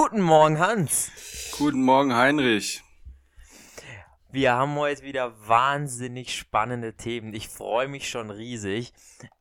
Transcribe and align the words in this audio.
Guten 0.00 0.20
Morgen, 0.20 0.60
Hans. 0.60 1.10
Guten 1.58 1.82
Morgen, 1.82 2.14
Heinrich. 2.14 2.84
Wir 4.30 4.52
haben 4.52 4.76
heute 4.76 5.02
wieder 5.02 5.34
wahnsinnig 5.48 6.36
spannende 6.38 6.94
Themen. 6.94 7.34
Ich 7.34 7.48
freue 7.48 7.88
mich 7.88 8.08
schon 8.08 8.30
riesig. 8.30 8.92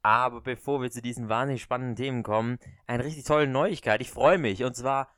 Aber 0.02 0.42
bevor 0.42 0.82
wir 0.82 0.90
zu 0.90 1.04
diesen 1.04 1.30
wahnsinnig 1.30 1.62
spannenden 1.62 1.96
Themen 1.96 2.24
kommen, 2.24 2.58
eine 2.88 3.06
richtig 3.06 3.26
tolle 3.26 3.46
Neuigkeit. 3.46 4.02
Ich 4.02 4.10
freue 4.10 4.40
mich. 4.40 4.64
Und 4.64 4.76
zwar, 4.76 5.14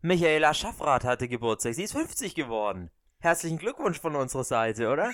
Michaela 0.00 0.54
Schaffrath 0.54 1.02
hatte 1.02 1.26
Geburtstag. 1.26 1.74
Sie 1.74 1.82
ist 1.82 1.94
50 1.94 2.36
geworden. 2.36 2.92
Herzlichen 3.18 3.58
Glückwunsch 3.58 3.98
von 3.98 4.14
unserer 4.14 4.44
Seite, 4.44 4.92
oder? 4.92 5.12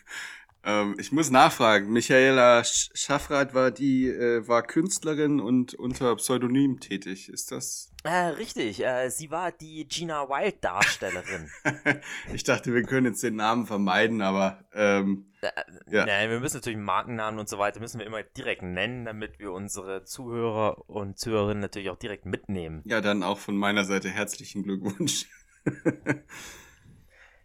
Ähm, 0.64 0.94
ich 0.98 1.10
muss 1.10 1.30
nachfragen. 1.30 1.92
Michaela 1.92 2.62
Schaffrath 2.64 3.52
war 3.52 3.70
die, 3.70 4.08
äh, 4.08 4.46
war 4.46 4.62
Künstlerin 4.62 5.40
und 5.40 5.74
unter 5.74 6.14
Pseudonym 6.16 6.78
tätig. 6.78 7.28
Ist 7.28 7.50
das? 7.50 7.90
Äh, 8.04 8.28
richtig. 8.28 8.84
Äh, 8.84 9.10
sie 9.10 9.30
war 9.30 9.50
die 9.50 9.86
Gina 9.88 10.28
Wild 10.28 10.62
Darstellerin. 10.62 11.50
ich 12.32 12.44
dachte, 12.44 12.72
wir 12.74 12.82
können 12.84 13.06
jetzt 13.06 13.22
den 13.22 13.36
Namen 13.36 13.66
vermeiden, 13.66 14.22
aber 14.22 14.64
ähm, 14.72 15.32
äh, 15.40 15.50
ja. 15.90 16.06
Nein, 16.06 16.30
wir 16.30 16.38
müssen 16.38 16.58
natürlich 16.58 16.78
Markennamen 16.78 17.40
und 17.40 17.48
so 17.48 17.58
weiter 17.58 17.80
müssen 17.80 17.98
wir 17.98 18.06
immer 18.06 18.22
direkt 18.22 18.62
nennen, 18.62 19.04
damit 19.04 19.40
wir 19.40 19.52
unsere 19.52 20.04
Zuhörer 20.04 20.88
und 20.88 21.18
Zuhörerinnen 21.18 21.60
natürlich 21.60 21.90
auch 21.90 21.98
direkt 21.98 22.24
mitnehmen. 22.24 22.82
Ja, 22.84 23.00
dann 23.00 23.24
auch 23.24 23.38
von 23.38 23.56
meiner 23.56 23.84
Seite 23.84 24.08
herzlichen 24.08 24.62
Glückwunsch. 24.62 25.26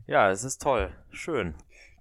ja, 0.08 0.30
es 0.30 0.44
ist 0.44 0.62
toll. 0.62 0.92
Schön. 1.12 1.56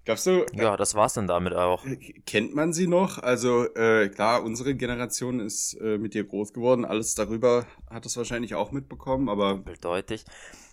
Glaubst 0.07 0.25
du? 0.25 0.45
Ja, 0.53 0.77
das 0.77 0.95
war's 0.95 1.15
dann 1.15 1.27
damit 1.27 1.53
auch. 1.53 1.85
Äh, 1.85 1.97
kennt 2.25 2.55
man 2.55 2.71
sie 2.71 2.87
noch? 2.87 3.17
Also 3.17 3.65
äh, 3.75 4.07
klar, 4.07 4.41
unsere 4.41 4.73
Generation 4.73 5.41
ist 5.41 5.73
äh, 5.81 5.97
mit 5.97 6.13
dir 6.13 6.23
groß 6.23 6.53
geworden. 6.53 6.85
Alles 6.85 7.13
darüber 7.13 7.65
hat 7.89 8.05
es 8.05 8.15
wahrscheinlich 8.15 8.55
auch 8.55 8.71
mitbekommen, 8.71 9.27
aber 9.27 9.65
deutlich. 9.81 10.23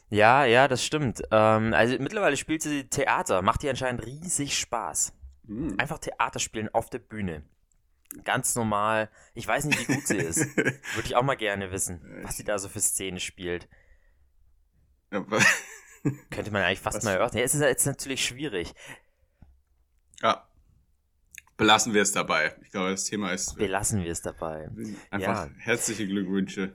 Ja, 0.09 0.45
ja, 0.45 0.69
das 0.69 0.85
stimmt. 0.85 1.25
Ähm, 1.33 1.75
also 1.75 1.97
mittlerweile 1.99 2.37
spielt 2.37 2.63
sie 2.63 2.85
Theater, 2.85 3.43
macht 3.43 3.65
ihr 3.65 3.71
anscheinend 3.71 4.07
riesig 4.07 4.57
Spaß. 4.57 5.13
Hm. 5.49 5.81
Einfach 5.81 5.99
Theater 5.99 6.39
spielen 6.39 6.69
auf 6.73 6.89
der 6.89 7.01
Bühne. 7.01 7.43
Ganz 8.23 8.55
normal. 8.55 9.11
Ich 9.35 9.49
weiß 9.49 9.65
nicht, 9.65 9.81
wie 9.81 9.95
gut 9.95 10.07
sie 10.07 10.19
ist. 10.19 10.57
Würde 10.57 11.07
ich 11.07 11.17
auch 11.17 11.25
mal 11.25 11.35
gerne 11.35 11.73
wissen, 11.73 12.01
was 12.23 12.37
sie 12.37 12.45
da 12.45 12.61
so 12.61 12.69
für 12.69 12.79
Szene 12.79 13.19
spielt. 13.19 13.69
Ja, 15.11 15.27
Könnte 16.31 16.51
man 16.51 16.63
eigentlich 16.63 16.81
fast 16.81 16.99
was? 16.99 17.05
mal 17.05 17.15
erörtern. 17.15 17.39
Ja, 17.39 17.45
es 17.45 17.55
ist 17.55 17.63
jetzt 17.63 17.87
natürlich 17.87 18.25
schwierig. 18.25 18.75
Ja. 20.25 20.49
Belassen 21.59 21.95
wir 21.95 22.03
es 22.03 22.13
dabei. 22.13 22.57
Ich 22.63 22.71
glaube, 22.71 22.91
das 22.91 23.05
Thema 23.05 23.33
ist. 23.33 23.57
Belassen 23.57 24.03
wir 24.03 24.11
es 24.11 24.23
dabei. 24.23 24.71
Einfach 25.11 25.47
ja. 25.47 25.51
herzliche 25.59 26.09
Glückwünsche. 26.09 26.73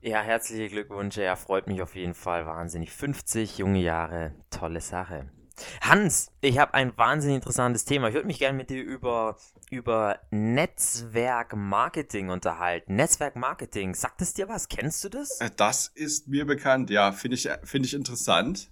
Ja, 0.00 0.22
herzliche 0.22 0.70
Glückwünsche. 0.70 1.22
Ja, 1.22 1.36
freut 1.36 1.66
mich 1.66 1.82
auf 1.82 1.94
jeden 1.94 2.14
Fall 2.14 2.46
wahnsinnig. 2.46 2.90
50 2.90 3.58
junge 3.58 3.80
Jahre, 3.80 4.34
tolle 4.48 4.80
Sache. 4.80 5.30
Hans, 5.82 6.32
ich 6.40 6.58
habe 6.58 6.72
ein 6.72 6.96
wahnsinnig 6.96 7.36
interessantes 7.36 7.84
Thema. 7.84 8.08
Ich 8.08 8.14
würde 8.14 8.26
mich 8.26 8.38
gerne 8.38 8.56
mit 8.56 8.70
dir 8.70 8.82
über, 8.82 9.36
über 9.70 10.18
Netzwerkmarketing 10.30 12.30
unterhalten. 12.30 12.96
Netzwerkmarketing, 12.96 13.94
sagt 13.94 14.22
es 14.22 14.32
dir 14.32 14.48
was? 14.48 14.68
Kennst 14.68 15.04
du 15.04 15.10
das? 15.10 15.38
Äh, 15.40 15.50
das 15.54 15.88
ist 15.88 16.28
mir 16.28 16.46
bekannt, 16.46 16.88
ja. 16.88 17.12
Finde 17.12 17.36
ich, 17.36 17.46
find 17.64 17.84
ich 17.84 17.92
interessant. 17.92 18.70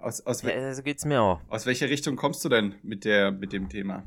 Aus, 0.00 0.20
aus 0.22 0.42
ja, 0.42 0.74
so 0.74 0.82
geht's 0.82 1.04
mir 1.04 1.20
auch. 1.20 1.40
Aus 1.48 1.66
welcher 1.66 1.88
Richtung 1.88 2.16
kommst 2.16 2.44
du 2.44 2.48
denn 2.48 2.74
mit, 2.82 3.04
der, 3.04 3.32
mit 3.32 3.52
dem 3.52 3.68
Thema? 3.68 4.04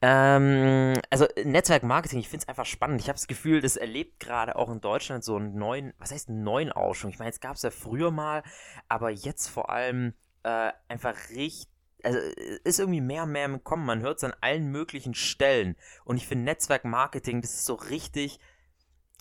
Ähm, 0.00 0.94
also 1.10 1.26
Netzwerkmarketing, 1.44 2.18
ich 2.18 2.28
finde 2.28 2.42
es 2.42 2.48
einfach 2.48 2.66
spannend. 2.66 3.00
Ich 3.00 3.08
habe 3.08 3.16
das 3.16 3.28
Gefühl, 3.28 3.60
das 3.60 3.76
erlebt 3.76 4.20
gerade 4.20 4.56
auch 4.56 4.70
in 4.70 4.80
Deutschland 4.80 5.22
so 5.22 5.36
einen 5.36 5.54
neuen, 5.54 5.94
was 5.98 6.10
heißt 6.10 6.28
einen 6.28 6.42
neuen 6.42 6.72
Aufschwung? 6.72 7.10
Ich 7.10 7.18
meine, 7.18 7.30
es 7.30 7.40
gab 7.40 7.56
es 7.56 7.62
ja 7.62 7.70
früher 7.70 8.10
mal, 8.10 8.42
aber 8.88 9.10
jetzt 9.10 9.48
vor 9.48 9.70
allem 9.70 10.14
äh, 10.42 10.72
einfach 10.88 11.14
richtig 11.30 11.68
also 12.04 12.18
ist 12.64 12.80
irgendwie 12.80 13.00
mehr 13.00 13.22
und 13.24 13.32
mehr 13.32 13.44
im 13.44 13.62
Kommen. 13.62 13.86
Man 13.86 14.00
hört 14.00 14.18
es 14.18 14.24
an 14.24 14.34
allen 14.40 14.70
möglichen 14.70 15.14
Stellen. 15.14 15.76
Und 16.04 16.16
ich 16.16 16.26
finde 16.26 16.44
Netzwerkmarketing, 16.44 17.40
das 17.40 17.54
ist 17.54 17.66
so 17.66 17.74
richtig, 17.74 18.40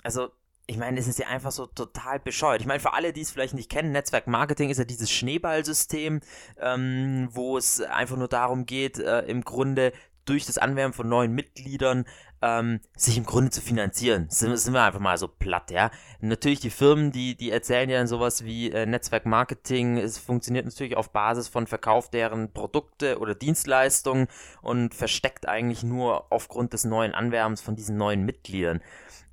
also 0.03 0.31
ich 0.67 0.77
meine, 0.77 0.99
es 0.99 1.07
ist 1.07 1.19
ja 1.19 1.27
einfach 1.27 1.51
so 1.51 1.65
total 1.65 2.19
bescheuert. 2.19 2.61
Ich 2.61 2.67
meine, 2.67 2.79
für 2.79 2.93
alle, 2.93 3.13
die 3.13 3.21
es 3.21 3.31
vielleicht 3.31 3.53
nicht 3.53 3.69
kennen, 3.69 3.91
Netzwerkmarketing 3.91 4.69
ist 4.69 4.77
ja 4.77 4.85
dieses 4.85 5.11
Schneeballsystem, 5.11 6.21
ähm, 6.59 7.29
wo 7.31 7.57
es 7.57 7.81
einfach 7.81 8.17
nur 8.17 8.27
darum 8.27 8.65
geht, 8.65 8.99
äh, 8.99 9.21
im 9.21 9.43
Grunde 9.43 9.91
durch 10.25 10.45
das 10.45 10.57
Anwerben 10.57 10.93
von 10.93 11.09
neuen 11.09 11.33
Mitgliedern 11.33 12.05
ähm, 12.41 12.79
sich 12.95 13.17
im 13.17 13.25
Grunde 13.25 13.51
zu 13.51 13.61
finanzieren. 13.61 14.27
Sind, 14.29 14.57
sind 14.57 14.73
wir 14.73 14.83
einfach 14.83 14.99
mal 14.99 15.17
so 15.17 15.27
platt, 15.27 15.71
ja. 15.71 15.91
Natürlich 16.19 16.59
die 16.59 16.69
Firmen, 16.69 17.11
die, 17.11 17.35
die 17.35 17.51
erzählen 17.51 17.89
ja 17.89 17.97
dann 17.97 18.07
sowas 18.07 18.43
wie 18.43 18.71
äh, 18.71 18.85
Netzwerkmarketing. 18.85 19.97
Es 19.97 20.17
funktioniert 20.17 20.65
natürlich 20.65 20.97
auf 20.97 21.11
Basis 21.11 21.47
von 21.47 21.67
Verkauf 21.67 22.09
deren 22.09 22.51
Produkte 22.53 23.19
oder 23.19 23.35
Dienstleistungen 23.35 24.27
und 24.61 24.93
versteckt 24.93 25.47
eigentlich 25.47 25.83
nur 25.83 26.31
aufgrund 26.31 26.73
des 26.73 26.85
neuen 26.85 27.13
Anwerbens 27.13 27.61
von 27.61 27.75
diesen 27.75 27.97
neuen 27.97 28.23
Mitgliedern. 28.23 28.81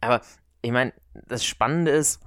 Aber 0.01 0.21
ich 0.61 0.73
meine, 0.73 0.93
das 1.27 1.45
Spannende 1.45 1.91
ist, 1.91 2.21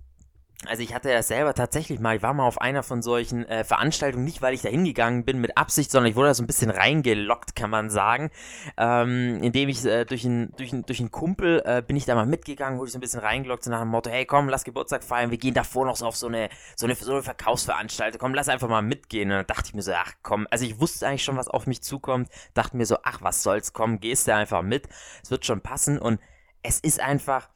also 0.68 0.84
ich 0.84 0.94
hatte 0.94 1.10
ja 1.10 1.24
selber 1.24 1.56
tatsächlich 1.56 2.00
mal, 2.00 2.16
ich 2.16 2.22
war 2.22 2.34
mal 2.34 2.46
auf 2.46 2.62
einer 2.62 2.84
von 2.84 3.02
solchen 3.02 3.46
äh, 3.46 3.64
Veranstaltungen, 3.64 4.24
nicht 4.24 4.44
weil 4.44 4.54
ich 4.54 4.62
da 4.62 4.70
hingegangen 4.70 5.26
bin 5.26 5.42
mit 5.42 5.58
Absicht, 5.58 5.90
sondern 5.90 6.12
ich 6.12 6.16
wurde 6.16 6.28
da 6.28 6.34
so 6.36 6.44
ein 6.44 6.48
bisschen 6.48 6.70
reingelockt, 6.70 7.56
kann 7.56 7.72
man 7.72 7.90
sagen. 7.90 8.30
Ähm, 8.78 9.42
indem 9.42 9.70
ich 9.70 9.84
äh, 9.86 10.06
durch 10.06 10.24
einen 10.24 10.54
durch 10.58 10.72
durch 10.86 11.00
ein 11.00 11.10
Kumpel 11.10 11.64
äh, 11.66 11.82
bin 11.82 11.96
ich 11.96 12.06
da 12.06 12.14
mal 12.14 12.28
mitgegangen, 12.28 12.78
wurde 12.78 12.90
ich 12.90 12.94
so 12.94 13.00
ein 13.00 13.02
bisschen 13.02 13.22
reingelockt, 13.22 13.64
so 13.64 13.72
nach 13.72 13.80
dem 13.80 13.88
Motto, 13.88 14.12
hey 14.12 14.26
komm, 14.26 14.50
lass 14.50 14.64
Geburtstag 14.64 15.04
feiern, 15.04 15.32
wir 15.32 15.40
gehen 15.40 15.56
davor 15.56 15.86
noch 15.86 15.96
so 15.96 16.06
auf 16.06 16.16
so 16.16 16.28
eine, 16.28 16.50
so 16.76 16.86
eine, 16.86 16.94
so 16.94 17.12
eine 17.12 17.24
Verkaufsveranstaltung, 17.24 18.20
komm, 18.20 18.36
lass 18.36 18.48
einfach 18.48 18.70
mal 18.70 18.84
mitgehen. 18.84 19.32
Und 19.32 19.38
dann 19.38 19.48
dachte 19.48 19.64
ich 19.68 19.74
mir 19.74 19.82
so, 19.82 19.94
ach 19.94 20.14
komm, 20.22 20.48
also 20.52 20.64
ich 20.66 20.80
wusste 20.80 21.08
eigentlich 21.08 21.24
schon, 21.24 21.38
was 21.38 21.48
auf 21.48 21.66
mich 21.66 21.82
zukommt, 21.82 22.30
dachte 22.54 22.78
mir 22.78 22.86
so, 22.86 22.98
ach 23.04 23.22
was 23.22 23.42
soll's, 23.42 23.74
komm, 23.74 24.00
gehst 24.00 24.28
du 24.28 24.36
einfach 24.36 24.62
mit, 24.62 24.88
es 25.24 25.32
wird 25.32 25.44
schon 25.44 25.62
passen 25.62 25.98
und 25.98 26.20
es 26.62 26.80
ist 26.80 27.00
einfach 27.00 27.50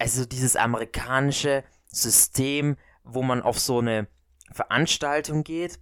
also 0.00 0.24
dieses 0.24 0.56
amerikanische 0.56 1.62
System, 1.86 2.76
wo 3.04 3.22
man 3.22 3.42
auf 3.42 3.58
so 3.58 3.78
eine 3.78 4.08
Veranstaltung 4.52 5.44
geht 5.44 5.78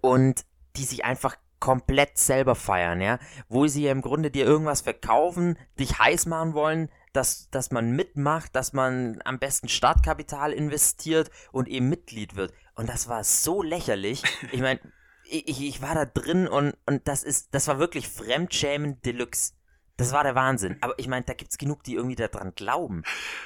und 0.00 0.44
die 0.76 0.84
sich 0.84 1.04
einfach 1.04 1.36
komplett 1.60 2.18
selber 2.18 2.54
feiern, 2.54 3.00
ja, 3.00 3.18
wo 3.48 3.66
sie 3.66 3.84
ja 3.84 3.92
im 3.92 4.02
Grunde 4.02 4.30
dir 4.30 4.44
irgendwas 4.44 4.82
verkaufen, 4.82 5.56
dich 5.78 5.98
heiß 5.98 6.26
machen 6.26 6.52
wollen, 6.52 6.90
dass, 7.14 7.48
dass 7.50 7.70
man 7.70 7.92
mitmacht, 7.92 8.54
dass 8.54 8.72
man 8.72 9.22
am 9.24 9.38
besten 9.38 9.68
Startkapital 9.68 10.52
investiert 10.52 11.30
und 11.52 11.68
eben 11.68 11.88
Mitglied 11.88 12.36
wird. 12.36 12.52
Und 12.74 12.88
das 12.88 13.08
war 13.08 13.24
so 13.24 13.62
lächerlich. 13.62 14.22
Ich 14.52 14.60
meine, 14.60 14.80
ich, 15.24 15.62
ich 15.62 15.80
war 15.80 15.94
da 15.94 16.04
drin 16.04 16.46
und, 16.46 16.76
und 16.86 17.08
das 17.08 17.22
ist, 17.22 17.54
das 17.54 17.68
war 17.68 17.78
wirklich 17.78 18.08
Fremdschämen 18.08 19.00
Deluxe. 19.02 19.54
Das 19.96 20.12
war 20.12 20.24
der 20.24 20.34
Wahnsinn. 20.34 20.76
Aber 20.80 20.94
ich 20.98 21.08
meine, 21.08 21.24
da 21.24 21.34
gibt 21.34 21.52
es 21.52 21.58
genug, 21.58 21.84
die 21.84 21.94
irgendwie 21.94 22.16
daran 22.16 22.52
glauben 22.54 23.02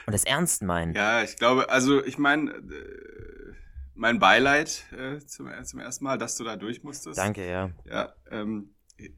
und 0.06 0.12
das 0.12 0.24
ernst 0.24 0.62
meinen. 0.62 0.94
Ja, 0.94 1.22
ich 1.22 1.36
glaube, 1.36 1.68
also 1.70 2.02
ich 2.04 2.18
meine, 2.18 2.50
äh, 2.52 3.52
mein 3.94 4.18
Beileid 4.18 4.86
äh, 4.92 5.18
zum, 5.18 5.50
zum 5.64 5.80
ersten 5.80 6.04
Mal, 6.04 6.18
dass 6.18 6.36
du 6.36 6.44
da 6.44 6.56
durch 6.56 6.82
musstest. 6.82 7.18
Danke, 7.18 7.48
ja. 7.48 7.70
Ja, 7.84 8.14
ähm, 8.30 8.74
äh, 8.96 9.10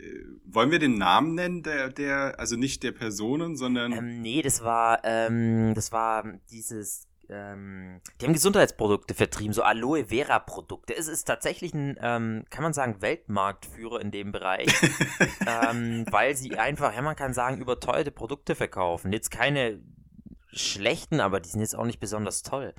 wollen 0.45 0.71
wir 0.71 0.79
den 0.79 0.99
Namen 0.99 1.35
nennen, 1.35 1.63
der, 1.63 1.91
der, 1.91 2.41
also 2.41 2.57
nicht 2.57 2.83
der 2.83 2.93
Personen, 2.93 3.57
sondern. 3.57 3.93
Ähm, 3.93 4.23
nee, 4.23 4.43
das 4.43 4.65
war, 4.65 5.01
ähm, 5.05 5.75
das 5.75 5.93
war 5.93 6.25
dieses 6.51 7.10
ähm, 7.31 8.01
die 8.21 8.27
haben 8.27 8.33
Gesundheitsprodukte 8.33 9.15
vertrieben, 9.15 9.53
so 9.53 9.63
Aloe 9.63 10.07
Vera 10.07 10.39
Produkte. 10.39 10.97
Es 10.97 11.09
ist 11.09 11.25
tatsächlich 11.25 11.73
ein, 11.75 11.97
ähm, 12.01 12.45
kann 12.51 12.63
man 12.63 12.73
sagen, 12.73 13.01
Weltmarktführer 13.01 14.01
in 14.01 14.11
dem 14.11 14.33
Bereich, 14.33 14.69
ähm, 15.47 16.05
weil 16.11 16.37
sie 16.37 16.59
einfach, 16.59 16.95
ja, 16.95 17.03
man 17.03 17.17
kann 17.17 17.33
sagen, 17.33 17.61
überteuerte 17.61 18.11
Produkte 18.11 18.55
verkaufen. 18.55 19.13
Jetzt 19.13 19.31
keine 19.31 19.81
schlechten, 20.53 21.21
aber 21.21 21.41
die 21.41 21.49
sind 21.49 21.61
jetzt 21.61 21.77
auch 21.77 21.85
nicht 21.85 22.01
besonders 22.01 22.43
toll. 22.43 22.75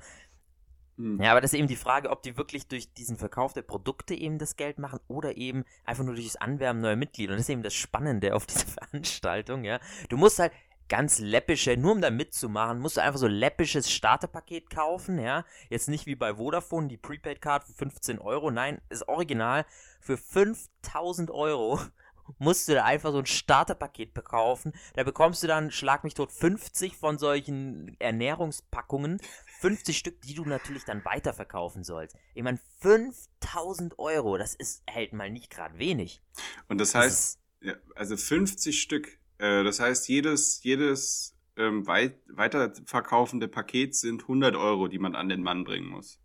Hm. 0.96 1.20
Ja, 1.22 1.30
aber 1.30 1.40
das 1.40 1.52
ist 1.52 1.58
eben 1.58 1.68
die 1.68 1.76
Frage, 1.76 2.10
ob 2.10 2.22
die 2.22 2.36
wirklich 2.36 2.68
durch 2.68 2.92
diesen 2.92 3.16
Verkauf 3.16 3.52
der 3.54 3.62
Produkte 3.62 4.14
eben 4.14 4.38
das 4.38 4.56
Geld 4.56 4.78
machen 4.78 5.00
oder 5.08 5.36
eben 5.36 5.64
einfach 5.84 6.04
nur 6.04 6.14
durch 6.14 6.26
das 6.26 6.36
Anwerben 6.36 6.80
neuer 6.80 6.96
Mitglieder. 6.96 7.32
Und 7.32 7.38
das 7.38 7.46
ist 7.46 7.52
eben 7.52 7.62
das 7.62 7.74
Spannende 7.74 8.34
auf 8.34 8.46
dieser 8.46 8.66
Veranstaltung, 8.90 9.64
ja. 9.64 9.80
Du 10.08 10.16
musst 10.16 10.38
halt, 10.38 10.52
ganz 10.92 11.20
läppische, 11.20 11.78
nur 11.78 11.92
um 11.92 12.02
da 12.02 12.10
mitzumachen, 12.10 12.78
musst 12.78 12.98
du 12.98 13.02
einfach 13.02 13.18
so 13.18 13.26
läppisches 13.26 13.90
Starterpaket 13.90 14.68
kaufen, 14.68 15.18
ja. 15.18 15.46
Jetzt 15.70 15.88
nicht 15.88 16.04
wie 16.04 16.16
bei 16.16 16.34
Vodafone, 16.34 16.88
die 16.88 16.98
Prepaid-Card 16.98 17.64
für 17.64 17.72
15 17.72 18.18
Euro, 18.18 18.50
nein, 18.50 18.78
ist 18.90 19.08
original. 19.08 19.64
Für 20.02 20.18
5000 20.18 21.30
Euro 21.30 21.80
musst 22.38 22.68
du 22.68 22.74
da 22.74 22.84
einfach 22.84 23.10
so 23.10 23.20
ein 23.20 23.24
Starterpaket 23.24 24.12
bekaufen. 24.12 24.74
Da 24.92 25.02
bekommst 25.02 25.42
du 25.42 25.46
dann, 25.46 25.70
schlag 25.70 26.04
mich 26.04 26.12
tot, 26.12 26.30
50 26.30 26.98
von 26.98 27.16
solchen 27.16 27.96
Ernährungspackungen. 27.98 29.18
50 29.60 29.96
Stück, 29.96 30.20
die 30.20 30.34
du 30.34 30.44
natürlich 30.44 30.84
dann 30.84 31.02
weiterverkaufen 31.06 31.84
sollst. 31.84 32.18
Ich 32.34 32.42
meine, 32.42 32.60
5000 32.80 33.98
Euro, 33.98 34.36
das 34.36 34.54
ist 34.54 34.82
halt 34.90 35.14
mal 35.14 35.30
nicht 35.30 35.48
gerade 35.48 35.78
wenig. 35.78 36.20
Und 36.68 36.76
das 36.76 36.94
heißt, 36.94 37.38
das 37.62 37.66
ja, 37.66 37.76
also 37.94 38.14
50 38.18 38.78
Stück 38.78 39.21
äh, 39.42 39.64
das 39.64 39.80
heißt, 39.80 40.08
jedes, 40.08 40.62
jedes 40.62 41.36
ähm, 41.56 41.84
weit, 41.88 42.14
weiterverkaufende 42.28 43.48
Paket 43.48 43.96
sind 43.96 44.22
100 44.22 44.54
Euro, 44.54 44.86
die 44.86 45.00
man 45.00 45.16
an 45.16 45.28
den 45.28 45.42
Mann 45.42 45.64
bringen 45.64 45.88
muss. 45.88 46.20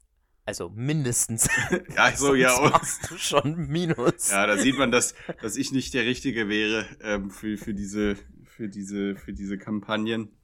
Also 0.46 0.70
mindestens. 0.70 1.50
ja, 1.96 2.12
so 2.16 2.36
ja. 2.36 2.52
Sonst 2.52 2.72
machst 2.72 3.12
du 3.12 3.18
schon 3.18 3.68
Minus. 3.68 4.30
Ja, 4.30 4.46
da 4.46 4.58
sieht 4.58 4.78
man, 4.78 4.92
dass, 4.92 5.16
dass 5.42 5.58
ich 5.58 5.72
nicht 5.72 5.96
der 5.96 6.06
Richtige 6.06 6.48
wäre 6.48 6.86
ähm, 7.02 7.32
für, 7.32 7.58
für, 7.58 7.74
diese, 7.74 8.18
für, 8.46 8.70
diese, 8.70 9.16
für 9.16 9.34
diese 9.34 9.58
Kampagnen. 9.58 10.38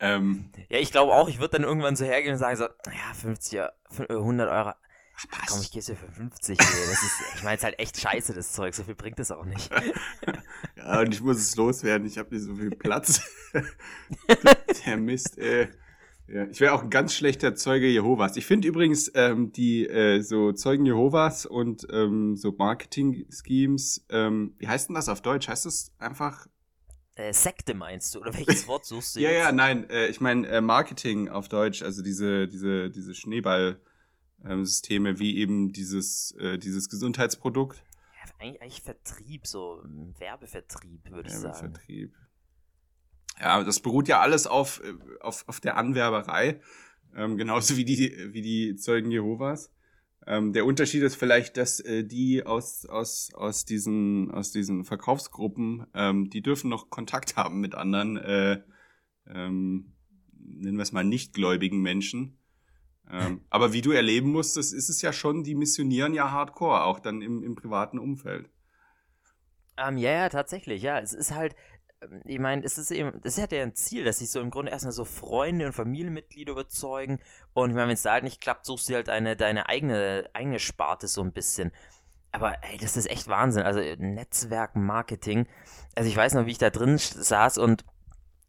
Ähm, 0.00 0.50
ja, 0.68 0.78
ich 0.80 0.90
glaube 0.90 1.12
auch, 1.12 1.28
ich 1.28 1.38
würde 1.38 1.58
dann 1.58 1.62
irgendwann 1.62 1.94
so 1.94 2.04
hergehen 2.04 2.32
und 2.32 2.38
sagen 2.38 2.56
so, 2.56 2.64
ja, 2.64 3.14
50, 3.14 3.60
100 4.08 4.50
Euro. 4.50 4.74
Ach, 5.16 5.46
komm, 5.48 5.60
ich 5.60 5.70
geh's 5.70 5.86
dir 5.86 5.96
für 5.96 6.10
50. 6.10 6.58
Ey. 6.58 6.66
Das 6.66 7.02
ist, 7.02 7.20
ich 7.36 7.42
meine, 7.42 7.54
es 7.54 7.60
ist 7.60 7.64
halt 7.64 7.78
echt 7.78 8.00
scheiße, 8.00 8.34
das 8.34 8.52
Zeug. 8.52 8.74
So 8.74 8.84
viel 8.84 8.94
bringt 8.94 9.18
es 9.20 9.30
auch 9.30 9.44
nicht. 9.44 9.70
ja, 10.76 11.00
und 11.00 11.14
ich 11.14 11.20
muss 11.20 11.38
es 11.38 11.56
loswerden. 11.56 12.06
Ich 12.06 12.18
habe 12.18 12.34
nicht 12.34 12.44
so 12.44 12.54
viel 12.54 12.70
Platz. 12.70 13.22
der 14.86 14.96
Mist, 14.96 15.38
ey. 15.38 15.68
Ja, 16.26 16.44
ich 16.46 16.58
wäre 16.60 16.72
auch 16.72 16.82
ein 16.82 16.90
ganz 16.90 17.14
schlechter 17.14 17.54
Zeuge 17.54 17.86
Jehovas. 17.86 18.36
Ich 18.36 18.46
finde 18.46 18.66
übrigens 18.66 19.10
ähm, 19.14 19.52
die 19.52 19.86
äh, 19.86 20.22
so 20.22 20.52
Zeugen 20.52 20.86
Jehovas 20.86 21.44
und 21.44 21.86
ähm, 21.92 22.36
so 22.36 22.52
Marketing-Schemes, 22.52 24.06
ähm, 24.08 24.54
wie 24.58 24.66
heißt 24.66 24.88
denn 24.88 24.94
das 24.94 25.10
auf 25.10 25.20
Deutsch? 25.20 25.48
Heißt 25.48 25.66
das 25.66 25.92
einfach 25.98 26.46
äh, 27.16 27.32
Sekte 27.32 27.74
meinst 27.74 28.14
du? 28.14 28.20
Oder 28.20 28.34
welches 28.34 28.66
Wort 28.68 28.86
suchst 28.86 29.16
du 29.16 29.20
ja, 29.20 29.30
jetzt? 29.30 29.38
Ja, 29.38 29.52
nein, 29.52 29.88
äh, 29.90 30.08
ich 30.08 30.20
meine 30.20 30.48
äh, 30.48 30.60
Marketing 30.60 31.28
auf 31.28 31.48
Deutsch, 31.48 31.82
also 31.82 32.02
diese, 32.02 32.48
diese, 32.48 32.90
diese 32.90 33.14
Schneeball-Systeme, 33.14 33.80
ähm, 34.46 35.18
wie 35.18 35.36
eben 35.38 35.72
dieses, 35.72 36.32
äh, 36.32 36.58
dieses 36.58 36.88
Gesundheitsprodukt. 36.88 37.82
Ja, 38.14 38.32
eigentlich, 38.38 38.62
eigentlich 38.62 38.82
Vertrieb, 38.82 39.46
so 39.46 39.82
Werbevertrieb, 40.18 41.10
würde 41.10 41.28
ich 41.28 41.34
sagen. 41.34 41.54
Werbevertrieb. 41.54 42.14
Ja, 43.40 43.64
das 43.64 43.80
beruht 43.80 44.08
ja 44.08 44.20
alles 44.20 44.46
auf, 44.46 44.82
äh, 44.84 44.94
auf, 45.20 45.44
auf 45.48 45.60
der 45.60 45.76
Anwerberei, 45.76 46.60
ähm, 47.14 47.36
genauso 47.36 47.76
wie 47.76 47.84
die, 47.84 48.14
wie 48.32 48.42
die 48.42 48.76
Zeugen 48.76 49.10
Jehovas. 49.10 49.70
Ähm, 50.26 50.52
der 50.52 50.64
Unterschied 50.64 51.02
ist 51.02 51.16
vielleicht, 51.16 51.56
dass 51.56 51.80
äh, 51.80 52.04
die 52.04 52.46
aus, 52.46 52.86
aus, 52.86 53.32
aus, 53.34 53.64
diesen, 53.64 54.30
aus 54.30 54.52
diesen 54.52 54.84
Verkaufsgruppen, 54.84 55.86
ähm, 55.94 56.30
die 56.30 56.40
dürfen 56.40 56.70
noch 56.70 56.88
Kontakt 56.88 57.36
haben 57.36 57.60
mit 57.60 57.74
anderen, 57.74 58.16
äh, 58.16 58.62
ähm, 59.26 59.92
nennen 60.32 60.76
wir 60.78 60.82
es 60.82 60.92
mal 60.92 61.04
nichtgläubigen 61.04 61.80
Menschen. 61.80 62.38
Ähm, 63.10 63.44
aber 63.50 63.72
wie 63.72 63.82
du 63.82 63.92
erleben 63.92 64.32
musstest, 64.32 64.72
ist 64.72 64.88
es 64.88 65.02
ja 65.02 65.12
schon, 65.12 65.44
die 65.44 65.54
missionieren 65.54 66.14
ja 66.14 66.30
hardcore, 66.30 66.84
auch 66.84 67.00
dann 67.00 67.20
im, 67.22 67.42
im 67.42 67.54
privaten 67.54 67.98
Umfeld. 67.98 68.48
Ähm, 69.76 69.98
ja, 69.98 70.10
ja, 70.10 70.28
tatsächlich, 70.28 70.82
ja. 70.82 70.98
Es 70.98 71.12
ist 71.12 71.34
halt, 71.34 71.54
ähm, 72.00 72.22
ich 72.24 72.38
meine, 72.38 72.64
es 72.64 72.78
ist 72.78 72.90
eben, 72.90 73.20
das 73.22 73.40
hat 73.40 73.52
ja 73.52 73.62
ein 73.62 73.74
Ziel, 73.74 74.04
dass 74.04 74.18
sich 74.18 74.30
so 74.30 74.40
im 74.40 74.50
Grunde 74.50 74.72
erstmal 74.72 74.92
so 74.92 75.04
Freunde 75.04 75.66
und 75.66 75.72
Familienmitglieder 75.72 76.52
überzeugen. 76.52 77.20
Und 77.52 77.70
ich 77.70 77.76
meine, 77.76 77.88
wenn 77.88 77.94
es 77.94 78.02
da 78.02 78.12
halt 78.12 78.24
nicht 78.24 78.40
klappt, 78.40 78.64
suchst 78.64 78.88
du 78.88 78.94
halt 78.94 79.08
eine, 79.08 79.36
deine 79.36 79.68
eigene, 79.68 80.28
eigene 80.32 80.58
Sparte 80.58 81.08
so 81.08 81.22
ein 81.22 81.32
bisschen. 81.32 81.72
Aber 82.32 82.56
ey, 82.64 82.78
das 82.78 82.96
ist 82.96 83.10
echt 83.10 83.28
Wahnsinn. 83.28 83.62
Also 83.62 83.80
Netzwerkmarketing. 83.80 85.46
Also 85.94 86.08
ich 86.08 86.16
weiß 86.16 86.34
noch, 86.34 86.46
wie 86.46 86.50
ich 86.52 86.58
da 86.58 86.70
drin 86.70 86.98
saß 86.98 87.58
und 87.58 87.84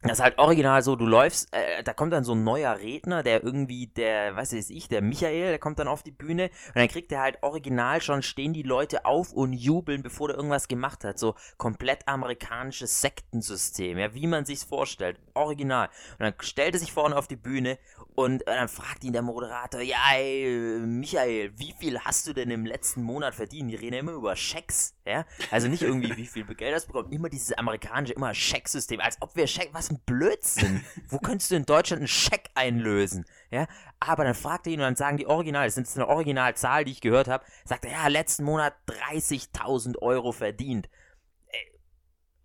das 0.09 0.19
ist 0.19 0.23
halt 0.23 0.37
original 0.37 0.81
so, 0.83 0.95
du 0.95 1.05
läufst, 1.05 1.53
äh, 1.53 1.83
da 1.83 1.93
kommt 1.93 2.13
dann 2.13 2.23
so 2.23 2.33
ein 2.33 2.43
neuer 2.43 2.77
Redner, 2.77 3.23
der 3.23 3.43
irgendwie, 3.43 3.87
der, 3.87 4.35
weiß 4.35 4.53
ich, 4.53 4.87
der 4.87 5.01
Michael, 5.01 5.49
der 5.49 5.59
kommt 5.59 5.79
dann 5.79 5.87
auf 5.87 6.03
die 6.03 6.11
Bühne 6.11 6.49
und 6.67 6.75
dann 6.75 6.87
kriegt 6.87 7.11
er 7.11 7.21
halt 7.21 7.41
original 7.41 8.01
schon, 8.01 8.21
stehen 8.21 8.53
die 8.53 8.63
Leute 8.63 9.05
auf 9.05 9.33
und 9.33 9.53
jubeln, 9.53 10.03
bevor 10.03 10.27
der 10.27 10.37
irgendwas 10.37 10.67
gemacht 10.67 11.03
hat. 11.03 11.17
So 11.17 11.35
komplett 11.57 12.07
amerikanisches 12.07 13.01
Sektensystem, 13.01 13.97
ja, 13.97 14.13
wie 14.13 14.27
man 14.27 14.45
sich's 14.45 14.63
vorstellt. 14.63 15.19
Original. 15.33 15.89
Und 16.19 16.21
dann 16.21 16.33
stellt 16.39 16.75
er 16.75 16.79
sich 16.79 16.91
vorne 16.91 17.17
auf 17.17 17.27
die 17.27 17.35
Bühne 17.35 17.77
und 18.15 18.47
äh, 18.47 18.55
dann 18.55 18.69
fragt 18.69 19.03
ihn 19.03 19.11
der 19.11 19.21
Moderator, 19.21 19.81
ja, 19.81 19.97
ey, 20.13 20.79
Michael, 20.79 21.51
wie 21.57 21.73
viel 21.77 21.99
hast 21.99 22.25
du 22.27 22.33
denn 22.33 22.49
im 22.49 22.65
letzten 22.65 23.03
Monat 23.03 23.35
verdient? 23.35 23.69
Die 23.69 23.75
reden 23.75 23.93
ja 23.93 23.99
immer 23.99 24.13
über 24.13 24.35
Schecks, 24.37 24.95
ja? 25.05 25.25
Also 25.51 25.67
nicht 25.67 25.83
irgendwie, 25.83 26.15
wie 26.15 26.25
viel 26.25 26.45
Geld 26.45 26.73
hast 26.73 26.87
du 26.87 26.93
bekommen, 26.93 27.11
immer 27.11 27.27
dieses 27.29 27.51
amerikanische, 27.57 28.13
immer 28.13 28.33
Schecksystem, 28.33 29.01
als 29.01 29.17
ob 29.21 29.35
wir 29.35 29.47
Scheck, 29.47 29.69
was 29.73 29.91
ein 29.91 29.99
Blödsinn. 30.05 30.83
Wo 31.09 31.19
könntest 31.19 31.51
du 31.51 31.55
in 31.55 31.65
Deutschland 31.65 31.99
einen 31.99 32.07
Scheck 32.07 32.49
einlösen, 32.55 33.25
ja? 33.51 33.67
Aber 33.99 34.23
dann 34.23 34.35
fragt 34.35 34.67
er 34.67 34.73
ihn 34.73 34.79
und 34.79 34.85
dann 34.85 34.95
sagen 34.95 35.17
die 35.17 35.27
Original, 35.27 35.65
das 35.67 35.77
ist 35.77 35.97
eine 35.97 36.07
Originalzahl, 36.07 36.85
die 36.85 36.93
ich 36.93 37.01
gehört 37.01 37.27
habe, 37.27 37.43
sagt 37.65 37.83
er, 37.83 37.91
ja, 37.91 38.07
letzten 38.07 38.45
Monat 38.45 38.75
30.000 38.87 39.97
Euro 39.99 40.31
verdient 40.31 40.89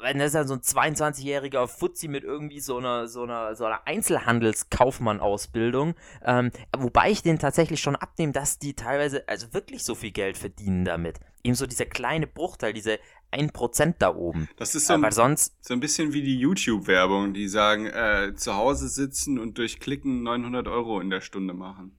wenn 0.02 0.18
das 0.18 0.28
ist 0.28 0.34
dann 0.34 0.48
so 0.48 0.54
ein 0.54 0.60
22-jähriger 0.60 1.66
Fuzzi 1.66 2.08
mit 2.08 2.24
irgendwie 2.24 2.60
so 2.60 2.78
einer, 2.78 3.08
so 3.08 3.22
einer, 3.22 3.54
so 3.54 3.64
einer 3.64 3.86
Einzelhandelskaufmann-Ausbildung. 3.86 5.94
Ähm, 6.24 6.50
wobei 6.76 7.10
ich 7.10 7.22
den 7.22 7.38
tatsächlich 7.38 7.80
schon 7.80 7.96
abnehme, 7.96 8.32
dass 8.32 8.58
die 8.58 8.74
teilweise 8.74 9.26
also 9.28 9.52
wirklich 9.52 9.84
so 9.84 9.94
viel 9.94 10.10
Geld 10.10 10.36
verdienen 10.36 10.84
damit. 10.84 11.20
Eben 11.42 11.54
so 11.54 11.66
dieser 11.66 11.86
kleine 11.86 12.26
Bruchteil, 12.26 12.72
diese 12.72 12.98
1% 13.32 13.94
da 13.98 14.14
oben. 14.14 14.48
Das 14.56 14.74
ist 14.74 14.86
so, 14.86 14.94
ein, 14.94 15.12
sonst 15.12 15.64
so 15.64 15.74
ein 15.74 15.80
bisschen 15.80 16.12
wie 16.12 16.22
die 16.22 16.38
YouTube-Werbung, 16.38 17.32
die 17.32 17.48
sagen, 17.48 17.86
äh, 17.86 18.34
zu 18.34 18.56
Hause 18.56 18.88
sitzen 18.88 19.38
und 19.38 19.58
durch 19.58 19.80
Klicken 19.80 20.22
900 20.22 20.68
Euro 20.68 21.00
in 21.00 21.10
der 21.10 21.20
Stunde 21.20 21.54
machen. 21.54 21.96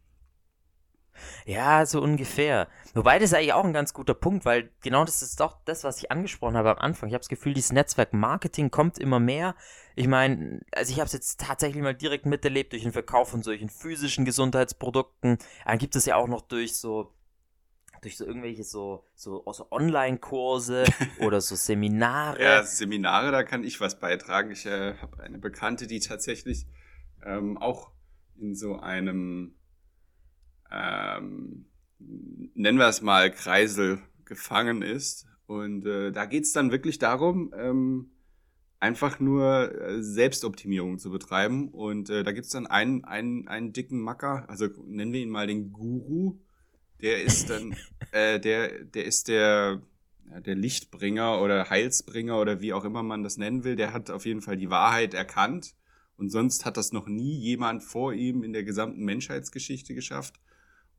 Ja, 1.45 1.85
so 1.85 2.01
ungefähr. 2.01 2.67
Wobei 2.93 3.19
das 3.19 3.31
ist 3.31 3.33
eigentlich 3.33 3.53
auch 3.53 3.63
ein 3.63 3.73
ganz 3.73 3.93
guter 3.93 4.13
Punkt, 4.13 4.45
weil 4.45 4.69
genau 4.81 5.05
das 5.05 5.21
ist 5.21 5.39
doch 5.39 5.57
das, 5.65 5.83
was 5.83 5.97
ich 5.97 6.11
angesprochen 6.11 6.57
habe 6.57 6.71
am 6.71 6.77
Anfang. 6.77 7.09
Ich 7.09 7.13
habe 7.13 7.21
das 7.21 7.29
Gefühl, 7.29 7.53
dieses 7.53 7.71
Netzwerk-Marketing 7.71 8.71
kommt 8.71 8.97
immer 8.97 9.19
mehr. 9.19 9.55
Ich 9.95 10.07
meine, 10.07 10.61
also 10.71 10.91
ich 10.91 10.99
habe 10.99 11.07
es 11.07 11.13
jetzt 11.13 11.39
tatsächlich 11.39 11.81
mal 11.83 11.95
direkt 11.95 12.25
miterlebt 12.25 12.73
durch 12.73 12.83
den 12.83 12.93
Verkauf 12.93 13.29
von 13.29 13.43
solchen 13.43 13.69
physischen 13.69 14.25
Gesundheitsprodukten. 14.25 15.37
Dann 15.65 15.77
gibt 15.77 15.95
es 15.95 16.05
ja 16.05 16.15
auch 16.15 16.27
noch 16.27 16.41
durch 16.41 16.77
so 16.77 17.13
durch 18.01 18.17
so 18.17 18.25
irgendwelche 18.25 18.63
so, 18.63 19.05
so, 19.13 19.43
so 19.51 19.67
Online-Kurse 19.71 20.85
oder 21.19 21.39
so 21.39 21.55
Seminare. 21.55 22.41
Ja, 22.41 22.63
Seminare, 22.63 23.31
da 23.31 23.43
kann 23.43 23.63
ich 23.63 23.79
was 23.79 23.99
beitragen. 23.99 24.51
Ich 24.51 24.65
äh, 24.65 24.95
habe 24.95 25.21
eine 25.21 25.37
Bekannte, 25.37 25.87
die 25.87 25.99
tatsächlich 25.99 26.65
ähm, 27.23 27.57
auch 27.57 27.91
in 28.39 28.55
so 28.55 28.79
einem 28.79 29.55
ähm, 30.71 31.65
nennen 31.99 32.77
wir 32.77 32.87
es 32.87 33.01
mal, 33.01 33.31
Kreisel 33.31 33.99
gefangen 34.25 34.81
ist. 34.81 35.27
Und 35.45 35.85
äh, 35.85 36.11
da 36.11 36.25
geht's 36.25 36.53
dann 36.53 36.71
wirklich 36.71 36.97
darum, 36.97 37.53
ähm, 37.57 38.11
einfach 38.79 39.19
nur 39.19 39.73
äh, 39.73 40.01
Selbstoptimierung 40.01 40.97
zu 40.97 41.11
betreiben. 41.11 41.69
Und 41.69 42.09
äh, 42.09 42.23
da 42.23 42.31
gibt's 42.31 42.49
dann 42.49 42.67
einen, 42.67 43.03
einen, 43.03 43.47
einen 43.47 43.73
dicken 43.73 43.99
Macker, 43.99 44.49
also 44.49 44.67
nennen 44.85 45.13
wir 45.13 45.21
ihn 45.21 45.29
mal 45.29 45.47
den 45.47 45.71
Guru. 45.71 46.39
Der 47.01 47.23
ist 47.23 47.49
dann, 47.49 47.75
äh, 48.11 48.39
der, 48.39 48.85
der 48.85 49.05
ist 49.05 49.27
der, 49.27 49.81
der 50.23 50.55
Lichtbringer 50.55 51.41
oder 51.41 51.69
Heilsbringer 51.69 52.39
oder 52.39 52.61
wie 52.61 52.73
auch 52.73 52.85
immer 52.85 53.03
man 53.03 53.23
das 53.23 53.37
nennen 53.37 53.63
will. 53.63 53.75
Der 53.75 53.93
hat 53.93 54.09
auf 54.09 54.25
jeden 54.25 54.41
Fall 54.41 54.57
die 54.57 54.69
Wahrheit 54.69 55.13
erkannt. 55.13 55.75
Und 56.15 56.29
sonst 56.29 56.65
hat 56.65 56.77
das 56.77 56.91
noch 56.91 57.07
nie 57.07 57.35
jemand 57.39 57.83
vor 57.83 58.13
ihm 58.13 58.43
in 58.43 58.53
der 58.53 58.63
gesamten 58.63 59.03
Menschheitsgeschichte 59.03 59.95
geschafft. 59.95 60.39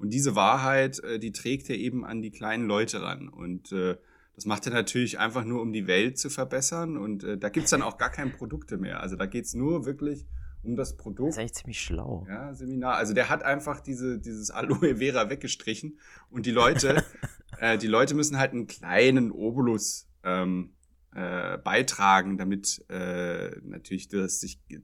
Und 0.02 0.10
diese 0.10 0.34
Wahrheit, 0.34 0.98
äh, 1.04 1.20
die 1.20 1.30
trägt 1.30 1.70
er 1.70 1.76
eben 1.76 2.04
an 2.04 2.22
die 2.22 2.32
kleinen 2.32 2.66
Leute 2.66 3.02
ran. 3.02 3.28
Und 3.28 3.70
äh, 3.70 3.96
das 4.34 4.46
macht 4.46 4.66
er 4.66 4.72
natürlich 4.72 5.20
einfach 5.20 5.44
nur, 5.44 5.62
um 5.62 5.72
die 5.72 5.86
Welt 5.86 6.18
zu 6.18 6.28
verbessern. 6.28 6.96
Und 6.96 7.22
äh, 7.22 7.38
da 7.38 7.50
gibt's 7.50 7.70
dann 7.70 7.82
auch 7.82 7.98
gar 7.98 8.10
keine 8.10 8.30
Produkte 8.30 8.78
mehr. 8.78 9.00
Also 9.00 9.14
da 9.14 9.26
geht's 9.26 9.54
nur 9.54 9.86
wirklich 9.86 10.26
um 10.64 10.74
das 10.74 10.96
Produkt. 10.96 11.28
Das 11.28 11.36
ist 11.36 11.38
eigentlich 11.38 11.54
ziemlich 11.54 11.80
schlau. 11.80 12.26
Ja, 12.28 12.52
Seminar. 12.52 12.96
Also 12.96 13.14
der 13.14 13.28
hat 13.28 13.44
einfach 13.44 13.78
diese, 13.78 14.18
dieses 14.18 14.50
Aloe 14.50 14.96
Vera 14.96 15.30
weggestrichen. 15.30 16.00
Und 16.30 16.46
die 16.46 16.50
Leute, 16.50 17.04
äh, 17.58 17.78
die 17.78 17.86
Leute 17.86 18.16
müssen 18.16 18.38
halt 18.38 18.50
einen 18.50 18.66
kleinen 18.66 19.30
Obolus 19.30 20.08
ähm, 20.24 20.72
äh, 21.14 21.58
beitragen, 21.58 22.38
damit 22.38 22.84
äh, 22.88 23.50
natürlich 23.62 24.08
dass 24.08 24.40
sich 24.40 24.60
äh, 24.70 24.78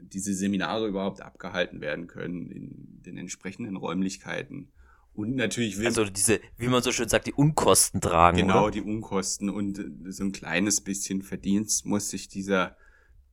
diese 0.00 0.34
Seminare 0.34 0.88
überhaupt 0.88 1.20
abgehalten 1.20 1.80
werden 1.80 2.06
können 2.06 2.50
in 2.50 3.02
den 3.02 3.16
entsprechenden 3.16 3.76
Räumlichkeiten. 3.76 4.72
Und 5.14 5.34
natürlich 5.34 5.78
will 5.78 5.86
Also 5.86 6.04
diese, 6.04 6.40
wie 6.56 6.68
man 6.68 6.82
so 6.82 6.92
schön 6.92 7.08
sagt, 7.08 7.26
die 7.26 7.32
Unkosten 7.32 8.00
tragen. 8.00 8.38
Genau, 8.38 8.64
oder? 8.64 8.70
die 8.70 8.82
Unkosten 8.82 9.50
und 9.50 9.84
so 10.08 10.24
ein 10.24 10.32
kleines 10.32 10.80
bisschen 10.80 11.22
Verdienst 11.22 11.86
muss 11.86 12.10
sich 12.10 12.28
dieser 12.28 12.76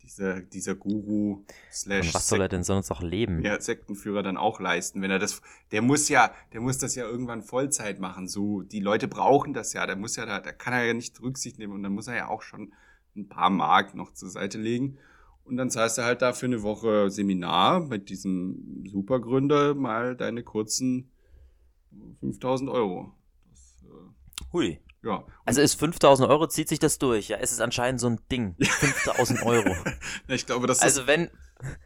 dieser, 0.06 0.42
dieser 0.42 0.76
Guru 0.76 1.44
slash. 1.72 2.14
was 2.14 2.28
soll 2.28 2.42
er 2.42 2.48
denn 2.48 2.64
sonst 2.64 2.92
auch 2.92 3.02
leben? 3.02 3.42
Ja, 3.42 3.60
Sektenführer 3.60 4.24
dann 4.24 4.38
auch 4.38 4.60
leisten, 4.60 5.02
wenn 5.02 5.12
er 5.12 5.20
das, 5.20 5.42
der 5.72 5.82
muss 5.82 6.10
ja, 6.10 6.32
der 6.54 6.62
muss 6.62 6.78
das 6.78 6.96
ja 6.96 7.06
irgendwann 7.06 7.42
Vollzeit 7.42 8.00
machen, 8.00 8.28
so, 8.28 8.62
die 8.62 8.80
Leute 8.80 9.08
brauchen 9.08 9.54
das 9.54 9.74
ja, 9.74 9.86
der 9.86 9.96
muss 9.96 10.16
ja 10.16 10.26
da, 10.26 10.40
da 10.40 10.52
kann 10.52 10.74
er 10.74 10.86
ja 10.86 10.94
nicht 10.94 11.22
Rücksicht 11.22 11.60
nehmen 11.60 11.74
und 11.74 11.84
dann 11.84 11.94
muss 11.94 12.08
er 12.08 12.16
ja 12.16 12.28
auch 12.28 12.42
schon 12.42 12.74
ein 13.16 13.28
paar 13.28 13.50
Mark 13.50 13.96
noch 13.96 14.14
zur 14.14 14.30
Seite 14.30 14.58
legen. 14.58 14.98
Und 15.44 15.58
dann 15.58 15.70
zahlst 15.70 15.98
du 15.98 16.04
halt 16.04 16.22
da 16.24 16.34
für 16.34 16.48
eine 16.48 16.64
Woche 16.64 17.12
Seminar 17.12 17.80
mit 17.80 18.10
diesem 18.10 18.84
Supergründer 18.88 19.76
mal 19.76 20.16
deine 20.16 20.42
kurzen 20.42 21.12
5000 22.20 22.70
Euro. 22.70 23.14
Das, 23.52 23.84
äh, 23.84 24.46
Hui. 24.52 24.80
Ja. 25.06 25.24
Also 25.46 25.62
ist 25.62 25.76
5000 25.76 26.28
Euro, 26.28 26.48
zieht 26.48 26.68
sich 26.68 26.80
das 26.80 26.98
durch, 26.98 27.30
ja? 27.30 27.38
Es 27.38 27.52
ist 27.52 27.62
anscheinend 27.62 28.02
so 28.02 28.08
ein 28.08 28.20
Ding. 28.32 28.56
5000 28.60 29.44
Euro. 29.44 29.76
ich 30.28 30.46
glaube, 30.46 30.66
das 30.66 30.80
Also 30.80 31.06
wenn, 31.06 31.30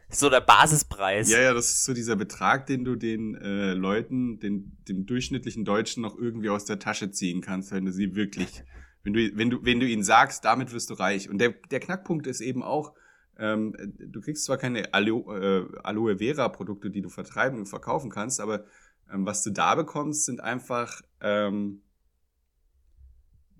so 0.08 0.30
der 0.30 0.40
Basispreis. 0.40 1.30
Ja, 1.30 1.40
ja, 1.40 1.54
das 1.54 1.66
ist 1.66 1.84
so 1.84 1.92
dieser 1.92 2.16
Betrag, 2.16 2.66
den 2.66 2.84
du 2.84 2.96
den 2.96 3.34
äh, 3.36 3.74
Leuten, 3.74 4.40
den, 4.40 4.76
dem 4.88 5.06
durchschnittlichen 5.06 5.64
Deutschen 5.64 6.02
noch 6.02 6.18
irgendwie 6.18 6.48
aus 6.48 6.64
der 6.64 6.78
Tasche 6.78 7.10
ziehen 7.10 7.42
kannst, 7.42 7.72
wenn 7.72 7.84
du 7.84 7.92
sie 7.92 8.16
wirklich, 8.16 8.64
wenn 9.04 9.12
du, 9.12 9.30
wenn 9.36 9.50
du, 9.50 9.64
wenn 9.64 9.80
du 9.80 9.86
ihnen 9.86 10.02
sagst, 10.02 10.44
damit 10.44 10.72
wirst 10.72 10.88
du 10.88 10.94
reich. 10.94 11.28
Und 11.28 11.38
der, 11.38 11.50
der 11.70 11.80
Knackpunkt 11.80 12.26
ist 12.26 12.40
eben 12.40 12.62
auch, 12.62 12.94
ähm, 13.38 13.74
du 13.98 14.20
kriegst 14.20 14.44
zwar 14.44 14.56
keine 14.56 14.92
Aloe, 14.92 15.68
äh, 15.74 15.78
Aloe 15.82 16.18
Vera 16.18 16.48
Produkte, 16.48 16.90
die 16.90 17.02
du 17.02 17.10
vertreiben 17.10 17.58
und 17.58 17.66
verkaufen 17.66 18.10
kannst, 18.10 18.40
aber 18.40 18.64
ähm, 19.12 19.26
was 19.26 19.42
du 19.42 19.50
da 19.50 19.74
bekommst, 19.74 20.24
sind 20.24 20.40
einfach, 20.40 21.00
ähm, 21.20 21.82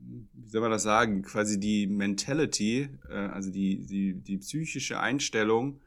wie 0.01 0.49
soll 0.49 0.61
man 0.61 0.71
das 0.71 0.83
sagen, 0.83 1.23
quasi 1.23 1.61
die 1.61 1.87
Mentality, 1.87 2.89
äh, 3.09 3.15
also 3.15 3.51
die, 3.51 3.85
die, 3.87 4.15
die 4.15 4.39
psychische 4.39 5.01
Einstellung, 5.01 5.81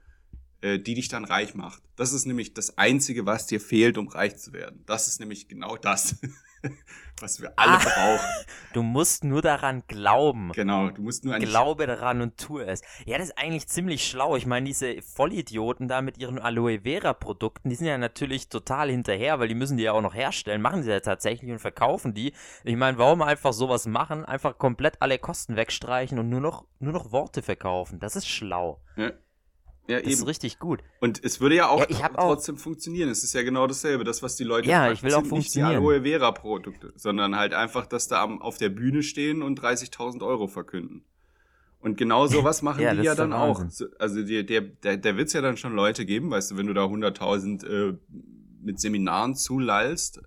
äh, 0.61 0.79
die 0.79 0.93
dich 0.93 1.09
dann 1.09 1.25
reich 1.25 1.55
macht. 1.55 1.81
Das 1.95 2.13
ist 2.13 2.25
nämlich 2.25 2.53
das 2.53 2.77
Einzige, 2.77 3.25
was 3.25 3.47
dir 3.47 3.59
fehlt, 3.59 3.97
um 3.97 4.07
reich 4.07 4.37
zu 4.37 4.53
werden. 4.53 4.83
Das 4.85 5.07
ist 5.07 5.19
nämlich 5.19 5.47
genau 5.47 5.77
das, 5.77 6.15
was 7.19 7.41
wir 7.41 7.53
alle 7.57 7.73
ah, 7.73 7.77
brauchen. 7.77 8.45
Du 8.73 8.83
musst 8.83 9.23
nur 9.23 9.41
daran 9.41 9.83
glauben. 9.87 10.51
Genau, 10.53 10.89
du 10.89 11.01
musst 11.01 11.23
nur 11.23 11.35
an 11.35 11.41
Glaube 11.41 11.87
daran 11.87 12.21
und 12.21 12.37
tue 12.37 12.65
es. 12.65 12.81
Ja, 13.05 13.17
das 13.17 13.29
ist 13.29 13.37
eigentlich 13.37 13.67
ziemlich 13.67 14.07
schlau. 14.07 14.35
Ich 14.35 14.45
meine, 14.45 14.65
diese 14.65 15.01
Vollidioten 15.01 15.87
da 15.87 16.01
mit 16.01 16.17
ihren 16.17 16.39
Aloe 16.39 16.81
Vera 16.81 17.13
Produkten, 17.13 17.69
die 17.69 17.75
sind 17.75 17.87
ja 17.87 17.97
natürlich 17.97 18.49
total 18.49 18.89
hinterher, 18.89 19.39
weil 19.39 19.47
die 19.47 19.55
müssen 19.55 19.77
die 19.77 19.83
ja 19.83 19.93
auch 19.93 20.01
noch 20.01 20.15
herstellen. 20.15 20.61
Machen 20.61 20.83
sie 20.83 20.91
ja 20.91 20.99
tatsächlich 20.99 21.51
und 21.51 21.59
verkaufen 21.59 22.13
die. 22.13 22.33
Ich 22.63 22.75
meine, 22.75 22.97
warum 22.97 23.21
einfach 23.21 23.53
sowas 23.53 23.85
machen? 23.85 24.25
Einfach 24.25 24.57
komplett 24.57 25.01
alle 25.01 25.19
Kosten 25.19 25.55
wegstreichen 25.55 26.19
und 26.19 26.29
nur 26.29 26.41
noch, 26.41 26.65
nur 26.79 26.93
noch 26.93 27.11
Worte 27.11 27.41
verkaufen. 27.41 27.99
Das 27.99 28.15
ist 28.15 28.27
schlau. 28.27 28.81
Ja. 28.95 29.11
Ja, 29.87 29.97
das 29.97 30.03
eben. 30.03 30.13
ist 30.13 30.27
richtig 30.27 30.59
gut. 30.59 30.81
Und 31.01 31.23
es 31.23 31.41
würde 31.41 31.55
ja 31.55 31.67
auch 31.67 31.87
ja, 31.89 32.09
trotzdem 32.09 32.55
auch 32.55 32.59
funktionieren. 32.59 33.09
Es 33.09 33.23
ist 33.23 33.33
ja 33.33 33.43
genau 33.43 33.67
dasselbe. 33.67 34.05
Das, 34.05 34.23
was 34.23 34.37
die 34.37 34.45
Leute 34.45 34.69
ja, 34.69 34.91
ich 34.91 35.03
will 35.03 35.13
auch 35.13 35.23
nicht 35.23 35.53
die 35.55 35.61
Aloe 35.61 36.03
Vera 36.03 36.31
Produkte, 36.31 36.93
sondern 36.95 37.35
halt 37.35 37.53
einfach, 37.53 37.85
dass 37.85 38.07
da 38.07 38.23
auf 38.23 38.57
der 38.57 38.69
Bühne 38.69 39.03
stehen 39.03 39.41
und 39.41 39.59
30.000 39.59 40.25
Euro 40.25 40.47
verkünden. 40.47 41.03
Und 41.81 41.97
genau 41.97 42.27
sowas 42.27 42.61
machen 42.61 42.81
ja, 42.81 42.95
die 42.95 43.03
ja 43.03 43.13
dann 43.13 43.33
auch. 43.33 43.61
Also 43.99 44.23
der, 44.23 44.43
der, 44.43 44.61
der, 44.61 44.97
der 44.97 45.17
wird 45.17 45.27
es 45.27 45.33
ja 45.33 45.41
dann 45.41 45.57
schon 45.57 45.75
Leute 45.75 46.05
geben, 46.05 46.31
weißt 46.31 46.51
du, 46.51 46.57
wenn 46.57 46.67
du 46.67 46.73
da 46.73 46.85
100.000 46.85 47.65
äh, 47.67 47.97
mit 48.61 48.79
Seminaren 48.79 49.35
zulallst, 49.35 50.21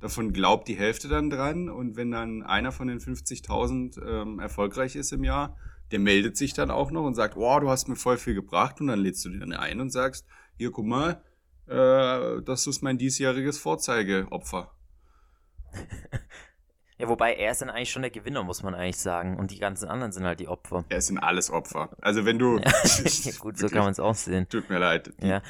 davon 0.00 0.32
glaubt 0.32 0.68
die 0.68 0.74
Hälfte 0.74 1.08
dann 1.08 1.28
dran. 1.28 1.68
Und 1.68 1.96
wenn 1.96 2.10
dann 2.10 2.42
einer 2.42 2.72
von 2.72 2.88
den 2.88 2.98
50.000 2.98 4.02
ähm, 4.02 4.38
erfolgreich 4.38 4.96
ist 4.96 5.12
im 5.12 5.22
Jahr, 5.22 5.54
der 5.92 6.00
meldet 6.00 6.36
sich 6.36 6.54
dann 6.54 6.70
auch 6.70 6.90
noch 6.90 7.04
und 7.04 7.14
sagt, 7.14 7.36
wow, 7.36 7.60
du 7.60 7.68
hast 7.68 7.88
mir 7.88 7.96
voll 7.96 8.16
viel 8.16 8.34
gebracht 8.34 8.80
und 8.80 8.88
dann 8.88 8.98
lädst 8.98 9.24
du 9.24 9.28
den 9.28 9.40
dann 9.40 9.52
ein 9.52 9.80
und 9.80 9.90
sagst, 9.90 10.26
hier, 10.56 10.72
guck 10.72 10.86
mal, 10.86 11.22
äh, 11.66 12.42
das 12.42 12.66
ist 12.66 12.82
mein 12.82 12.98
diesjähriges 12.98 13.58
Vorzeigeopfer. 13.58 14.72
Ja, 17.02 17.08
wobei 17.08 17.34
er 17.34 17.50
ist 17.50 17.60
dann 17.60 17.68
eigentlich 17.68 17.90
schon 17.90 18.02
der 18.02 18.12
Gewinner, 18.12 18.44
muss 18.44 18.62
man 18.62 18.76
eigentlich 18.76 18.98
sagen. 18.98 19.36
Und 19.36 19.50
die 19.50 19.58
ganzen 19.58 19.88
anderen 19.88 20.12
sind 20.12 20.24
halt 20.24 20.38
die 20.38 20.46
Opfer. 20.46 20.84
Er 20.88 21.00
sind 21.00 21.18
alles 21.18 21.50
Opfer. 21.50 21.90
Also 22.00 22.24
wenn 22.24 22.38
du. 22.38 22.58
ja, 23.24 23.32
gut, 23.40 23.58
so 23.58 23.66
kann 23.66 23.80
man 23.80 23.90
es 23.90 23.98
auch 23.98 24.14
sehen. 24.14 24.48
Tut 24.50 24.70
mir 24.70 24.78
leid. 24.78 25.12
Ja. 25.20 25.42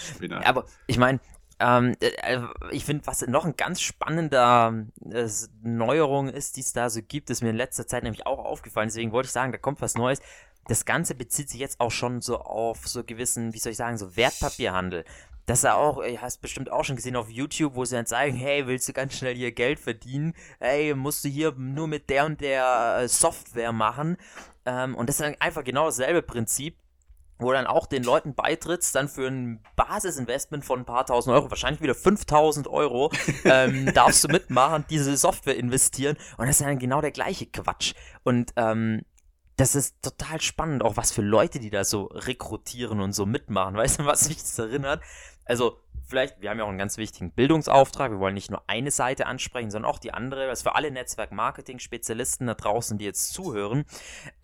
Aber 0.44 0.64
ich 0.86 0.96
meine, 0.96 1.20
ähm, 1.62 1.94
äh, 2.00 2.08
äh, 2.34 2.42
ich 2.72 2.84
finde, 2.84 3.06
was 3.06 3.24
noch 3.26 3.44
ein 3.44 3.56
ganz 3.56 3.80
spannender 3.80 4.84
äh, 5.08 5.28
Neuerung 5.62 6.28
ist, 6.28 6.56
die 6.56 6.60
es 6.60 6.72
da 6.72 6.90
so 6.90 7.00
gibt, 7.02 7.30
ist 7.30 7.42
mir 7.42 7.50
in 7.50 7.56
letzter 7.56 7.86
Zeit 7.86 8.02
nämlich 8.02 8.26
auch 8.26 8.44
aufgefallen. 8.44 8.88
Deswegen 8.88 9.12
wollte 9.12 9.26
ich 9.26 9.32
sagen, 9.32 9.52
da 9.52 9.58
kommt 9.58 9.80
was 9.80 9.94
Neues. 9.94 10.20
Das 10.66 10.84
Ganze 10.84 11.14
bezieht 11.14 11.50
sich 11.50 11.60
jetzt 11.60 11.80
auch 11.80 11.90
schon 11.90 12.20
so 12.20 12.38
auf 12.40 12.88
so 12.88 13.04
gewissen, 13.04 13.54
wie 13.54 13.58
soll 13.58 13.72
ich 13.72 13.78
sagen, 13.78 13.96
so 13.96 14.16
Wertpapierhandel. 14.16 15.04
Das 15.46 15.64
er 15.64 15.76
auch, 15.76 16.02
ihr 16.04 16.20
hast 16.20 16.40
bestimmt 16.40 16.70
auch 16.70 16.84
schon 16.84 16.96
gesehen 16.96 17.16
auf 17.16 17.28
YouTube, 17.28 17.74
wo 17.74 17.84
sie 17.84 17.96
dann 17.96 18.06
sagen, 18.06 18.34
hey, 18.34 18.66
willst 18.66 18.88
du 18.88 18.92
ganz 18.92 19.14
schnell 19.16 19.34
hier 19.34 19.52
Geld 19.52 19.80
verdienen? 19.80 20.34
Hey, 20.60 20.94
musst 20.94 21.24
du 21.24 21.28
hier 21.28 21.52
nur 21.52 21.88
mit 21.88 22.10
der 22.10 22.26
und 22.26 22.40
der 22.40 22.98
äh, 23.00 23.08
Software 23.08 23.72
machen. 23.72 24.16
Ähm, 24.66 24.94
und 24.94 25.08
das 25.08 25.16
ist 25.16 25.26
dann 25.26 25.36
einfach 25.40 25.64
genau 25.64 25.86
dasselbe 25.86 26.22
Prinzip 26.22 26.76
wo 27.38 27.52
dann 27.52 27.66
auch 27.66 27.86
den 27.86 28.04
Leuten 28.04 28.34
beitrittst, 28.34 28.94
dann 28.94 29.08
für 29.08 29.26
ein 29.26 29.62
Basisinvestment 29.76 30.64
von 30.64 30.80
ein 30.80 30.84
paar 30.84 31.06
tausend 31.06 31.34
Euro, 31.34 31.50
wahrscheinlich 31.50 31.80
wieder 31.80 31.94
5000 31.94 32.68
Euro, 32.68 33.10
ähm, 33.44 33.92
darfst 33.94 34.24
du 34.24 34.28
mitmachen, 34.28 34.84
diese 34.90 35.16
Software 35.16 35.56
investieren 35.56 36.16
und 36.38 36.46
das 36.46 36.60
ist 36.60 36.66
dann 36.66 36.78
genau 36.78 37.00
der 37.00 37.10
gleiche 37.10 37.46
Quatsch. 37.46 37.94
Und 38.22 38.52
ähm, 38.56 39.02
das 39.56 39.74
ist 39.74 40.02
total 40.02 40.40
spannend, 40.40 40.82
auch 40.82 40.96
was 40.96 41.12
für 41.12 41.22
Leute, 41.22 41.60
die 41.60 41.70
da 41.70 41.84
so 41.84 42.04
rekrutieren 42.06 43.00
und 43.00 43.12
so 43.12 43.26
mitmachen. 43.26 43.76
Weißt 43.76 44.00
du, 44.00 44.06
was 44.06 44.28
mich 44.28 44.38
das 44.38 44.58
erinnert? 44.58 45.02
Also, 45.44 45.78
vielleicht, 46.06 46.40
wir 46.40 46.50
haben 46.50 46.58
ja 46.58 46.64
auch 46.64 46.68
einen 46.68 46.78
ganz 46.78 46.96
wichtigen 46.96 47.32
Bildungsauftrag. 47.32 48.12
Wir 48.12 48.18
wollen 48.18 48.34
nicht 48.34 48.50
nur 48.50 48.62
eine 48.66 48.90
Seite 48.90 49.26
ansprechen, 49.26 49.70
sondern 49.70 49.90
auch 49.90 49.98
die 49.98 50.12
andere. 50.14 50.46
Das 50.46 50.60
ist 50.60 50.62
für 50.62 50.74
alle 50.74 50.90
Netzwerk-Marketing-Spezialisten 50.90 52.46
da 52.46 52.54
draußen, 52.54 52.98
die 52.98 53.04
jetzt 53.04 53.32
zuhören. 53.32 53.84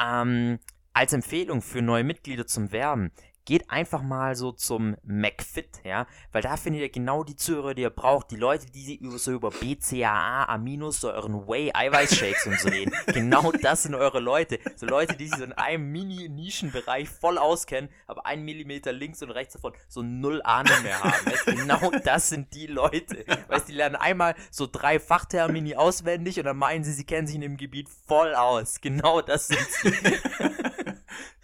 Ähm, 0.01 0.59
als 0.93 1.13
Empfehlung 1.13 1.63
für 1.63 1.83
neue 1.83 2.05
Mitglieder 2.05 2.47
zum 2.47 2.73
Werben, 2.73 3.13
geht 3.49 3.71
einfach 3.71 4.03
mal 4.03 4.37
so 4.37 4.53
zum 4.53 4.95
McFit, 5.05 5.81
ja, 5.83 6.07
weil 6.33 6.43
da 6.43 6.59
findet 6.59 6.83
ihr 6.83 6.91
genau 6.91 7.25
die 7.25 7.35
Zuhörer, 7.35 7.73
die 7.73 7.81
ihr 7.81 7.89
braucht, 7.89 8.31
die 8.31 8.37
Leute, 8.37 8.67
die 8.67 9.01
so 9.17 9.33
über 9.33 9.49
BCAA, 9.49 10.45
Aminosäuren, 10.45 11.49
Whey, 11.49 11.71
Eiweißshakes 11.73 12.47
und 12.47 12.61
so 12.61 12.69
reden. 12.69 12.93
genau 13.07 13.51
das 13.51 13.85
sind 13.85 13.95
eure 13.95 14.21
Leute. 14.21 14.59
So 14.77 14.85
Leute, 14.85 15.17
die 15.17 15.29
sich 15.29 15.39
so 15.39 15.45
in 15.45 15.55
einem 15.55 15.91
Mini-Nischenbereich 15.91 17.09
voll 17.09 17.39
auskennen, 17.39 17.89
aber 18.07 18.27
einen 18.27 18.45
Millimeter 18.45 18.93
links 18.93 19.23
und 19.23 19.31
rechts 19.31 19.55
davon 19.55 19.73
so 19.89 20.03
null 20.03 20.43
Ahnung 20.43 20.83
mehr 20.83 21.03
haben. 21.03 21.25
Weißt, 21.25 21.47
genau 21.47 21.91
das 22.05 22.29
sind 22.29 22.53
die 22.53 22.67
Leute. 22.67 23.25
Weißt, 23.49 23.67
die 23.67 23.73
lernen 23.73 23.97
einmal 23.97 24.35
so 24.51 24.69
drei 24.71 25.01
Fachtermini 25.01 25.75
auswendig 25.75 26.39
und 26.39 26.45
dann 26.45 26.59
meinen 26.59 26.85
sie, 26.85 26.93
sie 26.93 27.05
kennen 27.05 27.27
sich 27.27 27.37
in 27.37 27.41
dem 27.41 27.57
Gebiet 27.57 27.89
voll 27.89 28.35
aus. 28.35 28.83
Genau 28.83 29.23
das 29.23 29.49
sind 29.49 29.67
sie. 29.81 29.93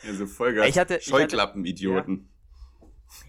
Ja, 0.03 0.15
so 0.15 0.27
Vollgas. 0.27 0.69
Ich 0.69 0.79
hatte, 0.79 1.01
Scheuklappen-Idioten. 1.01 2.29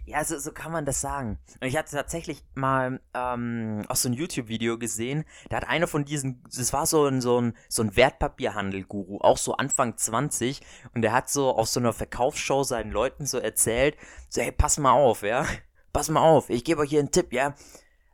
Ja, 0.05 0.23
so, 0.23 0.37
so 0.37 0.51
kann 0.51 0.71
man 0.71 0.85
das 0.85 1.01
sagen. 1.01 1.39
Und 1.61 1.67
ich 1.67 1.77
hatte 1.77 1.95
tatsächlich 1.95 2.43
mal 2.53 2.99
ähm, 3.13 3.83
auch 3.87 3.95
so 3.95 4.09
ein 4.09 4.13
YouTube-Video 4.13 4.77
gesehen, 4.77 5.25
da 5.49 5.57
hat 5.57 5.67
einer 5.67 5.87
von 5.87 6.05
diesen, 6.05 6.43
das 6.43 6.73
war 6.73 6.85
so 6.85 7.05
ein, 7.05 7.21
so 7.21 7.41
ein, 7.41 7.53
so 7.69 7.83
ein 7.83 7.95
Wertpapierhandel-Guru, 7.95 9.19
auch 9.21 9.37
so 9.37 9.55
Anfang 9.55 9.97
20, 9.97 10.61
und 10.93 11.01
der 11.01 11.11
hat 11.11 11.29
so 11.29 11.49
auf 11.49 11.67
so 11.67 11.79
einer 11.79 11.93
Verkaufsshow 11.93 12.63
seinen 12.63 12.91
Leuten 12.91 13.25
so 13.25 13.37
erzählt, 13.37 13.95
so, 14.29 14.41
hey, 14.41 14.51
pass 14.51 14.77
mal 14.77 14.91
auf, 14.91 15.23
ja, 15.23 15.45
pass 15.93 16.09
mal 16.09 16.21
auf, 16.21 16.49
ich 16.49 16.63
gebe 16.63 16.81
euch 16.81 16.89
hier 16.89 16.99
einen 16.99 17.11
Tipp, 17.11 17.33
ja, 17.33 17.55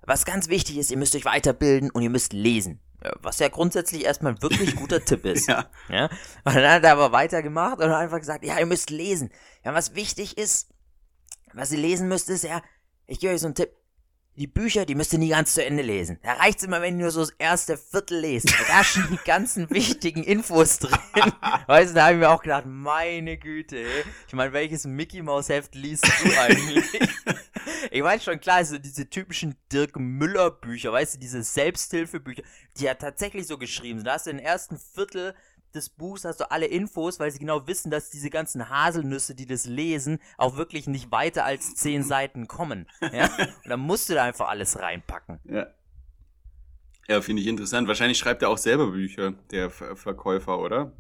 was 0.04 0.26
ganz 0.26 0.50
wichtig 0.50 0.78
ist, 0.78 0.92
ihr 0.92 0.98
müsst 0.98 1.16
euch 1.16 1.26
weiterbilden 1.26 1.92
und 1.92 2.02
ihr 2.02 2.10
müsst 2.10 2.34
lesen. 2.34 2.80
Was 3.22 3.40
ja 3.40 3.48
grundsätzlich 3.48 4.06
erstmal 4.06 4.34
ein 4.34 4.42
wirklich 4.42 4.76
guter 4.76 5.04
Tipp 5.06 5.26
ist. 5.26 5.48
ja. 5.48 5.66
ja. 5.90 6.06
Und 6.44 6.56
dann 6.56 6.72
hat 6.72 6.84
er 6.84 6.92
aber 6.94 7.12
weitergemacht 7.12 7.80
und 7.80 7.92
einfach 7.92 8.20
gesagt, 8.20 8.46
ja, 8.46 8.60
ihr 8.60 8.66
müsst 8.66 8.90
lesen. 8.90 9.32
Ja, 9.66 9.74
was 9.74 9.96
wichtig 9.96 10.38
ist, 10.38 10.70
was 11.54 11.72
ihr 11.72 11.80
lesen 11.80 12.08
müsst, 12.08 12.30
ist 12.30 12.44
ja, 12.44 12.62
ich 13.08 13.20
gebe 13.20 13.34
euch 13.34 13.42
so 13.42 13.48
einen 13.48 13.56
Tipp. 13.56 13.72
Die 14.38 14.48
Bücher, 14.48 14.86
die 14.86 14.96
müsst 14.96 15.12
ihr 15.12 15.20
nie 15.20 15.28
ganz 15.28 15.54
zu 15.54 15.64
Ende 15.66 15.84
lesen. 15.84 16.18
Da 16.24 16.34
reicht's 16.34 16.64
immer, 16.64 16.82
wenn 16.82 16.96
ihr 16.96 17.02
nur 17.02 17.12
so 17.12 17.20
das 17.20 17.32
erste 17.38 17.78
Viertel 17.78 18.20
lest. 18.22 18.48
Da 18.70 18.82
stehen 18.82 19.08
die 19.12 19.20
ganzen 19.26 19.70
wichtigen 19.72 20.24
Infos 20.24 20.80
drin. 20.80 20.98
weißt 21.68 21.92
du, 21.92 21.96
da 21.96 22.08
haben 22.08 22.22
wir 22.22 22.32
auch 22.32 22.42
gedacht, 22.42 22.64
meine 22.66 23.38
Güte, 23.38 23.78
ey. 23.80 24.04
Ich 24.28 24.34
meine, 24.34 24.54
welches 24.54 24.86
Mickey 24.86 25.22
Maus 25.22 25.50
Heft 25.50 25.76
liest 25.76 26.06
du 26.06 26.40
eigentlich? 26.40 26.86
Ich 27.90 28.04
weiß 28.04 28.24
schon, 28.24 28.40
klar, 28.40 28.64
so 28.64 28.78
diese 28.78 29.10
typischen 29.10 29.56
Dirk 29.72 29.98
Müller 29.98 30.52
Bücher, 30.52 30.92
weißt 30.92 31.16
du, 31.16 31.20
diese 31.20 31.44
Selbsthilfebücher, 31.44 32.44
die 32.78 32.84
ja 32.84 32.94
tatsächlich 32.94 33.48
so 33.48 33.58
geschrieben 33.58 34.00
sind. 34.00 34.08
Da 34.08 34.14
hast 34.14 34.28
du 34.28 34.32
den 34.32 34.40
ersten 34.40 34.78
Viertel 34.78 35.34
des 35.74 35.90
Buchs 35.90 36.26
hast 36.26 36.40
du 36.40 36.52
alle 36.52 36.66
Infos, 36.66 37.20
weil 37.20 37.32
sie 37.32 37.40
genau 37.40 37.66
wissen, 37.68 37.92
dass 37.92 38.10
diese 38.10 38.30
ganzen 38.30 38.70
Haselnüsse, 38.70 39.36
die 39.36 39.46
das 39.46 39.66
lesen, 39.66 40.20
auch 40.38 40.58
wirklich 40.58 40.88
nicht 40.88 41.12
weiter 41.12 41.46
als 41.46 41.76
zehn 41.76 42.04
Seiten 42.04 42.48
kommen. 42.48 42.88
Ja? 43.14 43.26
Und 43.64 43.70
dann 43.70 43.80
musst 43.80 44.10
du 44.10 44.14
da 44.14 44.24
einfach 44.24 44.50
alles 44.50 44.80
reinpacken. 44.80 45.40
Ja. 45.46 45.68
Ja, 47.08 47.22
finde 47.22 47.42
ich 47.42 47.48
interessant. 47.48 47.88
Wahrscheinlich 47.88 48.18
schreibt 48.18 48.42
er 48.42 48.50
auch 48.50 48.58
selber 48.58 48.92
Bücher, 48.92 49.34
der 49.52 49.70
Ver 49.70 49.96
Verkäufer, 49.96 50.60
oder? 50.60 50.94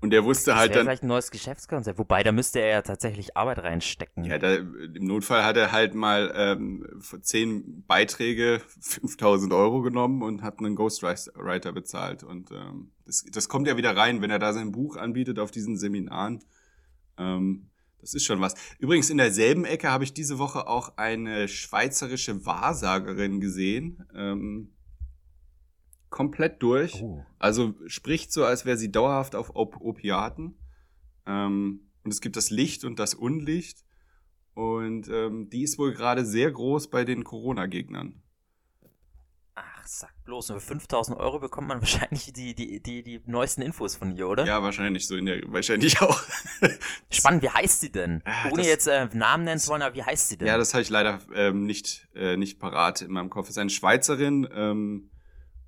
Und 0.00 0.10
der 0.10 0.24
wusste 0.24 0.52
das 0.52 0.60
halt 0.60 0.76
dann. 0.76 0.82
vielleicht 0.82 1.02
ein 1.02 1.08
neues 1.08 1.30
Geschäftskonzept. 1.32 1.98
Wobei, 1.98 2.22
da 2.22 2.30
müsste 2.30 2.60
er 2.60 2.68
ja 2.68 2.82
tatsächlich 2.82 3.36
Arbeit 3.36 3.58
reinstecken. 3.58 4.24
Ja, 4.24 4.38
da, 4.38 4.54
im 4.54 5.06
Notfall 5.06 5.44
hat 5.44 5.56
er 5.56 5.72
halt 5.72 5.94
mal 5.94 6.32
ähm, 6.36 6.86
für 7.00 7.20
zehn 7.20 7.84
Beiträge 7.86 8.60
5000 8.80 9.52
Euro 9.52 9.82
genommen 9.82 10.22
und 10.22 10.42
hat 10.42 10.60
einen 10.60 10.76
Ghostwriter 10.76 11.72
bezahlt. 11.72 12.22
Und 12.22 12.52
ähm, 12.52 12.92
das, 13.06 13.24
das 13.32 13.48
kommt 13.48 13.66
ja 13.66 13.76
wieder 13.76 13.96
rein, 13.96 14.22
wenn 14.22 14.30
er 14.30 14.38
da 14.38 14.52
sein 14.52 14.70
Buch 14.70 14.96
anbietet 14.96 15.40
auf 15.40 15.50
diesen 15.50 15.76
Seminaren. 15.76 16.44
Ähm, 17.18 17.70
das 18.00 18.14
ist 18.14 18.24
schon 18.24 18.40
was. 18.40 18.54
Übrigens, 18.78 19.10
in 19.10 19.18
derselben 19.18 19.64
Ecke 19.64 19.90
habe 19.90 20.04
ich 20.04 20.14
diese 20.14 20.38
Woche 20.38 20.68
auch 20.68 20.96
eine 20.96 21.48
schweizerische 21.48 22.46
Wahrsagerin 22.46 23.40
gesehen. 23.40 24.06
Ähm, 24.14 24.70
komplett 26.10 26.62
durch. 26.62 27.02
Oh. 27.02 27.24
Also 27.38 27.74
spricht 27.86 28.32
so, 28.32 28.44
als 28.44 28.64
wäre 28.64 28.76
sie 28.76 28.90
dauerhaft 28.90 29.34
auf 29.34 29.54
Op 29.54 29.80
Opiaten. 29.80 30.58
Ähm, 31.26 31.90
und 32.04 32.12
es 32.12 32.20
gibt 32.20 32.36
das 32.36 32.50
Licht 32.50 32.84
und 32.84 32.98
das 32.98 33.14
Unlicht. 33.14 33.84
Und 34.54 35.08
ähm, 35.08 35.48
die 35.50 35.62
ist 35.62 35.78
wohl 35.78 35.92
gerade 35.92 36.24
sehr 36.24 36.50
groß 36.50 36.90
bei 36.90 37.04
den 37.04 37.22
Corona-Gegnern. 37.22 38.22
Ach, 39.54 39.86
sag 39.86 40.12
bloß, 40.24 40.48
nur 40.48 40.60
für 40.60 40.66
5000 40.66 41.16
Euro 41.18 41.38
bekommt 41.38 41.68
man 41.68 41.80
wahrscheinlich 41.80 42.32
die, 42.32 42.54
die, 42.54 42.82
die, 42.82 43.02
die 43.02 43.20
neuesten 43.26 43.62
Infos 43.62 43.94
von 43.96 44.16
ihr, 44.16 44.28
oder? 44.28 44.44
Ja, 44.46 44.62
wahrscheinlich 44.62 45.06
so 45.06 45.16
in 45.16 45.26
der, 45.26 45.42
wahrscheinlich 45.46 46.00
auch. 46.02 46.20
Spannend, 47.10 47.42
wie 47.42 47.50
heißt 47.50 47.80
sie 47.80 47.92
denn? 47.92 48.22
Ah, 48.24 48.46
Ohne 48.46 48.58
das, 48.58 48.66
jetzt 48.66 48.86
äh, 48.88 49.08
Namen 49.12 49.44
nennen 49.44 49.60
zu 49.60 49.70
wollen, 49.70 49.82
aber 49.82 49.94
wie 49.94 50.02
heißt 50.02 50.28
sie 50.28 50.38
denn? 50.38 50.48
Ja, 50.48 50.58
das 50.58 50.74
habe 50.74 50.82
ich 50.82 50.90
leider 50.90 51.20
ähm, 51.34 51.64
nicht, 51.64 52.08
äh, 52.14 52.36
nicht 52.36 52.58
parat 52.58 53.02
in 53.02 53.12
meinem 53.12 53.30
Kopf. 53.30 53.44
Es 53.46 53.50
ist 53.50 53.58
eine 53.58 53.70
Schweizerin, 53.70 54.48
ähm, 54.52 55.10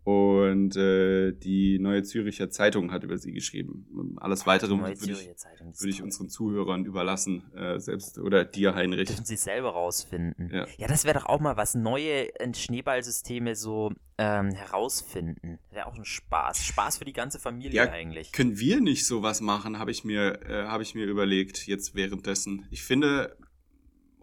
und 0.05 0.77
äh, 0.77 1.33
die 1.33 1.79
Neue 1.79 2.03
Züricher 2.03 2.49
Zeitung 2.49 2.91
hat 2.91 3.05
über 3.05 3.19
sie 3.19 3.33
geschrieben. 3.33 4.17
Alles 4.19 4.47
weitere 4.47 4.79
würde 4.79 4.93
ich, 4.93 5.09
würd 5.09 5.91
ich 5.91 6.03
unseren 6.03 6.31
Zuhörern 6.31 6.87
überlassen, 6.87 7.53
äh, 7.55 7.79
selbst 7.79 8.19
oder 8.19 8.45
dir, 8.45 8.75
Heinrich. 8.75 9.09
Dürfen 9.09 9.27
sie 9.27 9.37
selber 9.37 9.71
rausfinden. 9.71 10.51
Ja, 10.53 10.67
ja 10.79 10.89
das 10.89 11.05
wäre 11.05 11.19
doch 11.19 11.27
auch 11.27 11.41
mal 11.41 11.59
was, 11.59 11.75
neue 11.75 12.29
Schneeballsysteme 12.55 13.55
so 13.55 13.93
ähm, 14.17 14.53
herausfinden. 14.53 15.59
Wäre 15.71 15.87
auch 15.87 15.95
ein 15.95 16.07
Spaß. 16.07 16.65
Spaß 16.65 16.99
für 16.99 17.05
die 17.05 17.13
ganze 17.13 17.39
Familie 17.39 17.85
ja, 17.85 17.91
eigentlich. 17.91 18.33
Können 18.33 18.59
wir 18.59 18.81
nicht 18.81 19.07
sowas 19.07 19.43
machen, 19.43 19.79
habe 19.79 19.91
ich, 19.91 20.05
mir, 20.05 20.41
äh, 20.49 20.65
hab 20.65 20.81
ich 20.81 20.95
mir 20.95 21.05
überlegt, 21.05 21.67
jetzt 21.67 21.95
währenddessen. 21.95 22.67
Ich 22.71 22.83
finde, 22.83 23.37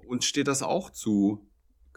uns 0.08 0.26
steht 0.26 0.48
das 0.48 0.64
auch 0.64 0.90
zu. 0.90 1.47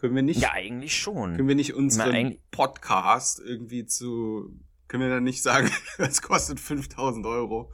Können 0.00 0.16
wir 0.16 0.22
nicht? 0.22 0.40
Ja, 0.40 0.52
eigentlich 0.52 0.96
schon. 0.96 1.36
Können 1.36 1.46
wir 1.46 1.54
nicht 1.54 1.74
unseren 1.74 2.38
Podcast 2.50 3.38
irgendwie 3.38 3.84
zu, 3.84 4.50
können 4.88 5.02
wir 5.02 5.10
dann 5.10 5.24
nicht 5.24 5.42
sagen, 5.42 5.70
es 5.98 6.22
kostet 6.22 6.58
5000 6.58 7.26
Euro 7.26 7.70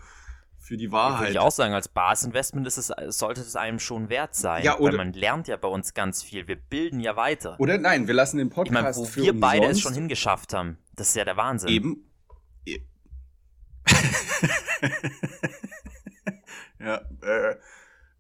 für 0.59 0.77
die 0.77 0.91
Wahrheit? 0.91 1.21
Würde 1.21 1.33
ich 1.35 1.39
auch 1.39 1.53
sagen, 1.53 1.73
als 1.73 1.87
Basisinvestment 1.87 2.67
ist 2.67 2.79
es, 2.79 2.93
sollte 3.17 3.43
es 3.43 3.55
einem 3.55 3.79
schon 3.79 4.09
wert 4.09 4.35
sein. 4.35 4.65
Ja, 4.65 4.81
oder, 4.81 4.99
weil 4.99 5.07
man 5.07 5.13
lernt 5.13 5.47
ja 5.47 5.57
bei 5.57 5.69
uns 5.69 5.95
ganz 5.95 6.25
viel. 6.25 6.49
Wir 6.49 6.57
bilden 6.57 6.99
ja 6.99 7.15
weiter. 7.15 7.55
Oder 7.61 7.79
nein, 7.79 8.09
wir 8.09 8.15
lassen 8.15 8.39
den 8.39 8.51
Podcast 8.51 8.77
ich 8.77 8.83
meine, 8.83 8.97
wo 8.97 9.07
wir 9.23 9.41
beide 9.41 9.67
es 9.67 9.79
schon 9.79 9.95
hingeschafft 9.95 10.53
haben. 10.53 10.79
Das 10.97 11.11
ist 11.11 11.15
ja 11.15 11.25
der 11.25 11.37
Wahnsinn. 11.37 11.71
Eben. 11.71 12.11
ja, 16.81 17.03
äh, 17.23 17.55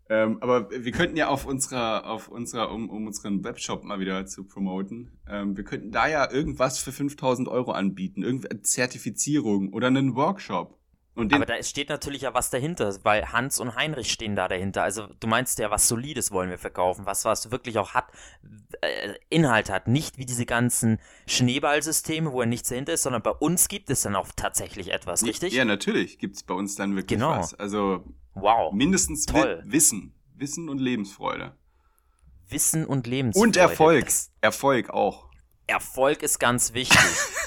ähm, 0.08 0.38
aber 0.40 0.70
wir 0.70 0.92
könnten 0.92 1.16
ja 1.16 1.28
auf 1.28 1.46
unserer, 1.46 2.06
auf 2.08 2.28
unserer, 2.28 2.70
um, 2.70 2.88
um 2.90 3.06
unseren 3.06 3.42
Webshop 3.42 3.84
mal 3.84 3.98
wieder 3.98 4.24
zu 4.26 4.44
promoten, 4.44 5.18
ähm, 5.28 5.56
wir 5.56 5.64
könnten 5.64 5.90
da 5.90 6.06
ja 6.06 6.30
irgendwas 6.30 6.78
für 6.78 6.92
5000 6.92 7.48
Euro 7.48 7.72
anbieten, 7.72 8.22
irgendeine 8.22 8.62
Zertifizierung 8.62 9.72
oder 9.72 9.88
einen 9.88 10.14
Workshop. 10.14 10.78
Und 11.16 11.32
aber 11.32 11.46
da 11.46 11.60
steht 11.62 11.88
natürlich 11.88 12.22
ja 12.22 12.34
was 12.34 12.50
dahinter, 12.50 12.94
weil 13.02 13.32
Hans 13.32 13.58
und 13.58 13.74
Heinrich 13.74 14.12
stehen 14.12 14.36
da 14.36 14.48
dahinter. 14.48 14.82
Also 14.82 15.06
du 15.18 15.26
meinst 15.26 15.58
ja, 15.58 15.70
was 15.70 15.88
Solides 15.88 16.30
wollen 16.30 16.50
wir 16.50 16.58
verkaufen, 16.58 17.06
was 17.06 17.24
was 17.24 17.50
wirklich 17.50 17.78
auch 17.78 17.94
hat, 17.94 18.12
äh, 18.82 19.14
Inhalt 19.30 19.70
hat. 19.70 19.88
Nicht 19.88 20.18
wie 20.18 20.26
diese 20.26 20.44
ganzen 20.44 20.98
Schneeballsysteme, 21.26 22.32
wo 22.32 22.42
er 22.42 22.46
nichts 22.46 22.68
dahinter 22.68 22.92
ist, 22.92 23.02
sondern 23.02 23.22
bei 23.22 23.30
uns 23.30 23.68
gibt 23.68 23.88
es 23.88 24.02
dann 24.02 24.14
auch 24.14 24.28
tatsächlich 24.36 24.92
etwas, 24.92 25.24
richtig? 25.24 25.54
Ja, 25.54 25.64
natürlich 25.64 26.18
gibt 26.18 26.36
es 26.36 26.42
bei 26.42 26.52
uns 26.52 26.74
dann 26.74 26.96
wirklich 26.96 27.18
genau. 27.18 27.30
was. 27.30 27.54
Also 27.54 28.04
Wow. 28.36 28.72
Mindestens 28.72 29.26
Toll. 29.26 29.62
Wissen. 29.64 30.12
Wissen 30.34 30.68
und 30.68 30.78
Lebensfreude. 30.78 31.54
Wissen 32.48 32.84
und 32.84 33.06
Lebensfreude. 33.06 33.46
Und 33.46 33.56
Erfolg. 33.56 34.04
Das 34.04 34.30
Erfolg 34.40 34.90
auch. 34.90 35.26
Erfolg 35.66 36.22
ist 36.22 36.38
ganz 36.38 36.74
wichtig. 36.74 36.98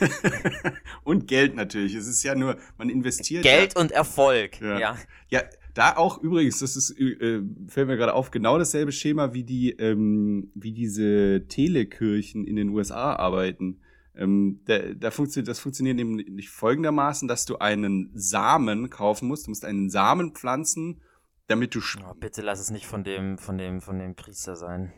und 1.04 1.28
Geld 1.28 1.56
natürlich. 1.56 1.94
Es 1.94 2.08
ist 2.08 2.24
ja 2.24 2.36
nur, 2.36 2.58
man 2.78 2.90
investiert. 2.90 3.44
Geld 3.44 3.76
ja. 3.76 3.82
und 3.82 3.92
Erfolg. 3.92 4.60
Ja. 4.60 4.80
ja. 4.80 4.98
ja. 5.30 5.42
da 5.74 5.96
auch 5.96 6.18
übrigens, 6.18 6.60
das 6.60 6.76
ist, 6.76 7.00
äh, 7.00 7.42
fällt 7.68 7.88
mir 7.88 7.96
gerade 7.96 8.14
auf, 8.14 8.32
genau 8.32 8.58
dasselbe 8.58 8.92
Schema, 8.92 9.34
wie 9.34 9.44
die, 9.44 9.72
ähm, 9.72 10.52
wie 10.54 10.74
diese 10.74 11.46
Telekirchen 11.48 12.46
in 12.46 12.58
den 12.58 12.70
USA 12.70 13.16
arbeiten. 13.16 13.80
Ähm, 14.20 14.60
da, 14.66 14.80
da 14.80 15.12
funktioniert, 15.12 15.48
das 15.48 15.60
funktioniert 15.60 15.96
nämlich 15.96 16.50
folgendermaßen, 16.50 17.30
dass 17.30 17.46
du 17.46 17.58
einen 17.60 18.12
Samen 18.14 18.90
kaufen 18.90 19.30
musst. 19.30 19.48
Du 19.48 19.52
musst 19.52 19.64
einen 19.64 19.90
Samen 19.90 20.34
pflanzen, 20.34 21.02
damit 21.48 21.74
du. 21.74 21.80
Oh, 22.06 22.14
bitte 22.16 22.42
lass 22.42 22.60
es 22.60 22.70
nicht 22.70 22.86
von 22.86 23.06
dem, 23.06 23.38
von 23.38 23.58
dem, 23.58 23.80
von 23.80 23.98
dem 23.98 24.16
Priester 24.16 24.58
sein. 24.58 24.92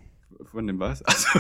Von 0.52 0.66
dem 0.66 0.80
was? 0.80 1.04
Also 1.04 1.28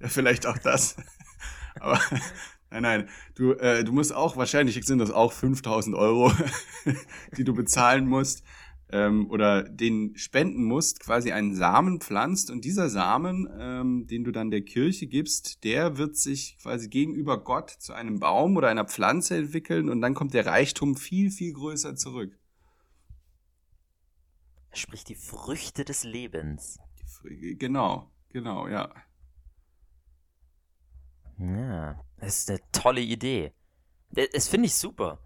ja, 0.00 0.08
vielleicht 0.08 0.46
auch 0.46 0.56
das. 0.56 0.96
Aber 1.78 2.00
nein, 2.70 2.82
nein. 2.82 3.08
Du, 3.34 3.52
äh, 3.52 3.84
du 3.84 3.92
musst 3.92 4.14
auch, 4.14 4.38
wahrscheinlich 4.38 4.82
sind 4.82 4.98
das 4.98 5.10
auch 5.10 5.34
5000 5.34 5.94
Euro, 5.94 6.32
die 7.36 7.44
du 7.44 7.52
bezahlen 7.52 8.08
musst 8.08 8.44
ähm, 8.92 9.28
oder 9.30 9.62
den 9.62 10.16
spenden 10.16 10.64
musst, 10.64 11.00
quasi 11.00 11.32
einen 11.32 11.54
Samen 11.54 12.00
pflanzt 12.00 12.50
und 12.50 12.64
dieser 12.64 12.90
Samen, 12.90 13.48
ähm, 13.58 14.06
den 14.06 14.22
du 14.22 14.30
dann 14.30 14.50
der 14.50 14.62
Kirche 14.62 15.06
gibst, 15.06 15.64
der 15.64 15.96
wird 15.96 16.16
sich 16.16 16.58
quasi 16.62 16.88
gegenüber 16.88 17.42
Gott 17.42 17.70
zu 17.70 17.94
einem 17.94 18.20
Baum 18.20 18.56
oder 18.56 18.68
einer 18.68 18.84
Pflanze 18.84 19.36
entwickeln 19.36 19.88
und 19.88 20.00
dann 20.00 20.14
kommt 20.14 20.34
der 20.34 20.46
Reichtum 20.46 20.94
viel, 20.96 21.30
viel 21.30 21.54
größer 21.54 21.96
zurück. 21.96 22.38
Sprich 24.74 25.04
die 25.04 25.14
Früchte 25.14 25.84
des 25.84 26.04
Lebens. 26.04 26.78
Genau, 27.24 28.10
genau, 28.30 28.68
ja. 28.68 28.92
Ja, 31.38 32.00
das 32.18 32.38
ist 32.38 32.50
eine 32.50 32.60
tolle 32.72 33.00
Idee. 33.00 33.52
Das 34.10 34.48
finde 34.48 34.66
ich 34.66 34.74
super. 34.74 35.18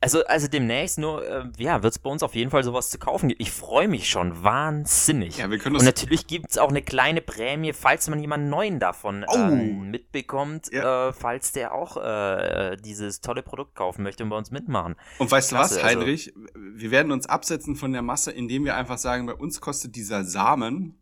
Also, 0.00 0.24
also 0.26 0.46
demnächst 0.46 0.98
nur, 0.98 1.26
äh, 1.26 1.44
ja, 1.56 1.82
wird 1.82 1.92
es 1.92 1.98
bei 1.98 2.10
uns 2.10 2.22
auf 2.22 2.34
jeden 2.34 2.50
Fall 2.50 2.62
sowas 2.62 2.90
zu 2.90 2.98
kaufen 2.98 3.28
geben. 3.28 3.40
Ich 3.40 3.50
freue 3.50 3.88
mich 3.88 4.10
schon 4.10 4.42
wahnsinnig. 4.42 5.38
Ja, 5.38 5.50
wir 5.50 5.58
können 5.58 5.74
das 5.74 5.82
Und 5.82 5.86
natürlich 5.86 6.26
gibt 6.26 6.50
es 6.50 6.58
auch 6.58 6.68
eine 6.68 6.82
kleine 6.82 7.22
Prämie, 7.22 7.72
falls 7.72 8.08
man 8.08 8.20
jemanden 8.20 8.50
neuen 8.50 8.78
davon 8.78 9.24
oh. 9.26 9.34
ähm, 9.34 9.90
mitbekommt, 9.90 10.70
ja. 10.70 11.08
äh, 11.08 11.12
falls 11.12 11.52
der 11.52 11.74
auch 11.74 11.96
äh, 11.96 12.76
dieses 12.76 13.20
tolle 13.20 13.42
Produkt 13.42 13.74
kaufen 13.74 14.02
möchte 14.02 14.22
und 14.22 14.30
bei 14.30 14.36
uns 14.36 14.50
mitmachen. 14.50 14.96
Und 15.18 15.30
weißt 15.30 15.52
du 15.52 15.56
was, 15.56 15.72
also 15.72 15.82
Heinrich? 15.82 16.34
Also, 16.36 16.48
wir 16.54 16.90
werden 16.90 17.10
uns 17.10 17.26
absetzen 17.26 17.74
von 17.74 17.92
der 17.92 18.02
Masse, 18.02 18.32
indem 18.32 18.64
wir 18.64 18.76
einfach 18.76 18.98
sagen, 18.98 19.26
bei 19.26 19.34
uns 19.34 19.60
kostet 19.60 19.96
dieser 19.96 20.24
Samen 20.24 21.00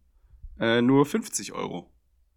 äh, 0.60 0.80
nur 0.80 1.04
50 1.04 1.52
Euro. 1.52 1.90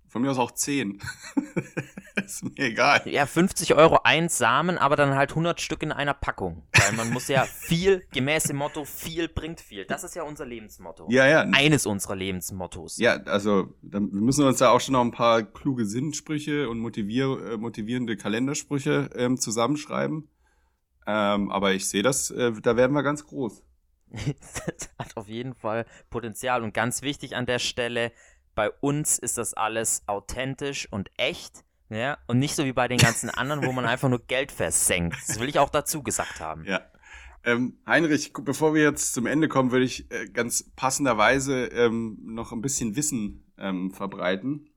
Von 0.08 0.22
mir 0.22 0.32
aus 0.32 0.38
auch 0.38 0.52
10. 0.52 1.02
ist 2.16 2.44
mir 2.44 2.58
egal. 2.58 3.02
Ja, 3.06 3.26
50 3.26 3.76
Euro 3.76 4.00
ein 4.04 4.30
Samen, 4.30 4.78
aber 4.78 4.96
dann 4.96 5.16
halt 5.16 5.32
100 5.32 5.60
Stück 5.60 5.84
in 5.84 5.92
einer 5.92 6.14
Packung. 6.14 6.64
Weil 6.74 6.94
man 6.94 7.10
muss 7.12 7.28
ja 7.28 7.44
viel, 7.44 8.04
gemäß 8.14 8.44
dem 8.44 8.58
Motto, 8.58 8.86
viel 8.86 9.28
bringt 9.28 9.60
viel. 9.60 9.86
Das 9.86 10.04
ist 10.04 10.16
ja 10.16 10.24
unser 10.24 10.46
Lebensmotto. 10.46 11.08
Ja, 11.10 11.28
ja. 11.28 11.42
Eines 11.52 11.86
unserer 11.86 12.16
Lebensmottos. 12.16 12.98
Ja, 12.98 13.22
also 13.24 13.74
dann 13.82 14.10
müssen 14.12 14.44
wir 14.44 14.48
uns 14.48 14.60
da 14.60 14.72
auch 14.72 14.80
schon 14.80 14.94
noch 14.94 15.02
ein 15.02 15.12
paar 15.12 15.44
kluge 15.44 15.86
Sinnsprüche 15.86 16.70
und 16.70 16.80
motivier 16.80 17.54
äh, 17.54 17.58
motivierende 17.58 18.16
Kalendersprüche 18.16 19.10
ähm, 19.16 19.38
zusammenschreiben. 19.38 20.30
Ähm, 21.06 21.52
aber 21.52 21.74
ich 21.74 21.88
sehe 21.88 22.04
das, 22.04 22.32
äh, 22.32 22.52
da 22.62 22.78
werden 22.78 22.94
wir 22.94 23.04
ganz 23.04 23.26
groß. 23.26 23.64
das 24.12 24.90
hat 24.98 25.18
auf 25.18 25.28
jeden 25.28 25.54
Fall 25.54 25.86
Potenzial. 26.10 26.64
Und 26.64 26.74
ganz 26.74 27.02
wichtig 27.02 27.36
an 27.36 27.46
der 27.46 27.60
Stelle, 27.60 28.12
bei 28.58 28.72
uns 28.72 29.20
ist 29.20 29.38
das 29.38 29.54
alles 29.54 30.02
authentisch 30.08 30.92
und 30.92 31.12
echt. 31.16 31.64
Ja, 31.90 32.18
und 32.26 32.40
nicht 32.40 32.56
so 32.56 32.66
wie 32.66 32.74
bei 32.74 32.88
den 32.88 32.98
ganzen 32.98 33.30
anderen, 33.30 33.64
wo 33.64 33.72
man 33.72 33.86
einfach 33.86 34.10
nur 34.10 34.26
Geld 34.26 34.52
versenkt. 34.52 35.16
Das 35.28 35.40
will 35.40 35.48
ich 35.48 35.60
auch 35.60 35.70
dazu 35.70 36.02
gesagt 36.02 36.42
haben. 36.42 36.66
Ja. 36.66 36.82
Ähm, 37.46 37.78
Heinrich, 37.86 38.34
bevor 38.34 38.74
wir 38.74 38.82
jetzt 38.82 39.14
zum 39.14 39.28
Ende 39.28 39.48
kommen, 39.48 39.72
würde 39.72 39.86
ich 39.86 40.12
äh, 40.12 40.28
ganz 40.28 40.72
passenderweise 40.76 41.68
ähm, 41.68 42.18
noch 42.24 42.52
ein 42.52 42.62
bisschen 42.62 42.96
Wissen 42.96 43.46
ähm, 43.60 43.92
verbreiten. 43.92 44.72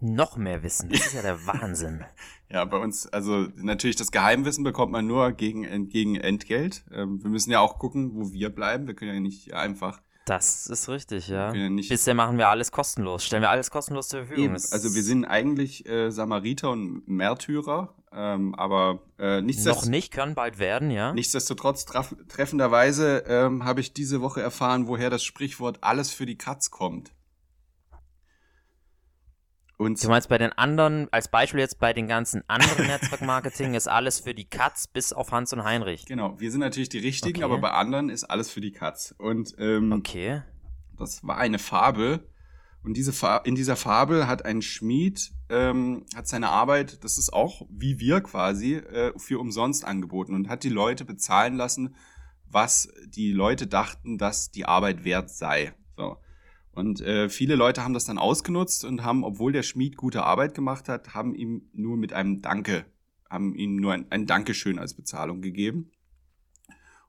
Noch 0.00 0.36
mehr 0.36 0.62
Wissen, 0.62 0.90
das 0.90 1.06
ist 1.06 1.14
ja 1.14 1.22
der 1.22 1.46
Wahnsinn. 1.46 2.04
ja, 2.50 2.66
bei 2.66 2.76
uns, 2.76 3.06
also 3.06 3.48
natürlich 3.56 3.96
das 3.96 4.12
Geheimwissen 4.12 4.64
bekommt 4.64 4.92
man 4.92 5.06
nur 5.06 5.32
gegen, 5.32 5.88
gegen 5.88 6.16
Entgelt. 6.16 6.84
Ähm, 6.92 7.22
wir 7.22 7.30
müssen 7.30 7.50
ja 7.50 7.60
auch 7.60 7.78
gucken, 7.78 8.14
wo 8.14 8.32
wir 8.32 8.50
bleiben. 8.50 8.86
Wir 8.86 8.94
können 8.94 9.14
ja 9.14 9.20
nicht 9.20 9.54
einfach 9.54 10.02
das 10.24 10.66
ist 10.66 10.88
richtig, 10.88 11.28
ja. 11.28 11.52
Bisher 11.52 12.14
machen 12.14 12.38
wir 12.38 12.48
alles 12.48 12.72
kostenlos, 12.72 13.24
stellen 13.24 13.42
wir 13.42 13.50
alles 13.50 13.70
kostenlos 13.70 14.08
zur 14.08 14.20
Verfügung. 14.20 14.44
Eben. 14.44 14.54
Also 14.54 14.94
wir 14.94 15.02
sind 15.02 15.24
eigentlich 15.24 15.86
äh, 15.86 16.10
Samariter 16.10 16.70
und 16.70 17.06
Märtyrer, 17.06 17.94
ähm, 18.12 18.54
aber 18.54 19.00
äh, 19.18 19.40
nichtsdestotrotz... 19.42 19.84
Noch 19.84 19.90
nicht, 19.90 20.12
können 20.12 20.34
bald 20.34 20.58
werden, 20.58 20.90
ja. 20.90 21.12
Nichtsdestotrotz 21.12 21.84
treffenderweise 21.84 23.24
ähm, 23.26 23.64
habe 23.64 23.80
ich 23.80 23.92
diese 23.92 24.20
Woche 24.20 24.40
erfahren, 24.40 24.86
woher 24.86 25.10
das 25.10 25.24
Sprichwort 25.24 25.78
alles 25.82 26.10
für 26.10 26.26
die 26.26 26.38
Katz 26.38 26.70
kommt. 26.70 27.12
Und 29.76 30.02
du 30.02 30.08
meinst 30.08 30.28
bei 30.28 30.38
den 30.38 30.52
anderen, 30.52 31.08
als 31.12 31.28
Beispiel 31.28 31.60
jetzt 31.60 31.80
bei 31.80 31.92
den 31.92 32.06
ganzen 32.06 32.42
anderen 32.48 32.86
Netzwerkmarketing 32.86 33.74
ist 33.74 33.88
alles 33.88 34.20
für 34.20 34.34
die 34.34 34.44
Katz 34.44 34.86
bis 34.86 35.12
auf 35.12 35.32
Hans 35.32 35.52
und 35.52 35.64
Heinrich. 35.64 36.06
Genau, 36.06 36.38
wir 36.38 36.50
sind 36.50 36.60
natürlich 36.60 36.88
die 36.88 36.98
richtigen, 36.98 37.42
okay. 37.42 37.44
aber 37.44 37.58
bei 37.60 37.70
anderen 37.72 38.08
ist 38.08 38.24
alles 38.24 38.50
für 38.50 38.60
die 38.60 38.70
Katz. 38.70 39.14
Und 39.18 39.54
ähm, 39.58 39.92
okay. 39.92 40.42
das 40.96 41.24
war 41.24 41.38
eine 41.38 41.58
Fabel. 41.58 42.28
Und 42.84 42.96
diese 42.96 43.12
Fa 43.12 43.38
in 43.38 43.54
dieser 43.54 43.76
Fabel 43.76 44.28
hat 44.28 44.44
ein 44.44 44.62
Schmied, 44.62 45.32
ähm, 45.48 46.04
hat 46.14 46.28
seine 46.28 46.50
Arbeit, 46.50 47.02
das 47.02 47.18
ist 47.18 47.32
auch 47.32 47.62
wie 47.70 47.98
wir 47.98 48.20
quasi, 48.20 48.74
äh, 48.74 49.12
für 49.18 49.40
umsonst 49.40 49.84
angeboten 49.84 50.34
und 50.34 50.48
hat 50.48 50.62
die 50.64 50.68
Leute 50.68 51.04
bezahlen 51.04 51.56
lassen, 51.56 51.94
was 52.46 52.88
die 53.06 53.32
Leute 53.32 53.66
dachten, 53.66 54.18
dass 54.18 54.50
die 54.50 54.66
Arbeit 54.66 55.04
wert 55.04 55.30
sei. 55.30 55.72
So. 55.96 56.18
Und 56.74 57.00
äh, 57.00 57.28
viele 57.28 57.54
Leute 57.54 57.84
haben 57.84 57.94
das 57.94 58.04
dann 58.04 58.18
ausgenutzt 58.18 58.84
und 58.84 59.04
haben, 59.04 59.22
obwohl 59.22 59.52
der 59.52 59.62
Schmied 59.62 59.96
gute 59.96 60.24
Arbeit 60.24 60.54
gemacht 60.54 60.88
hat, 60.88 61.14
haben 61.14 61.34
ihm 61.34 61.70
nur 61.72 61.96
mit 61.96 62.12
einem 62.12 62.42
Danke, 62.42 62.84
haben 63.30 63.54
ihm 63.54 63.76
nur 63.76 63.92
ein, 63.92 64.06
ein 64.10 64.26
Dankeschön 64.26 64.78
als 64.78 64.94
Bezahlung 64.94 65.40
gegeben. 65.40 65.92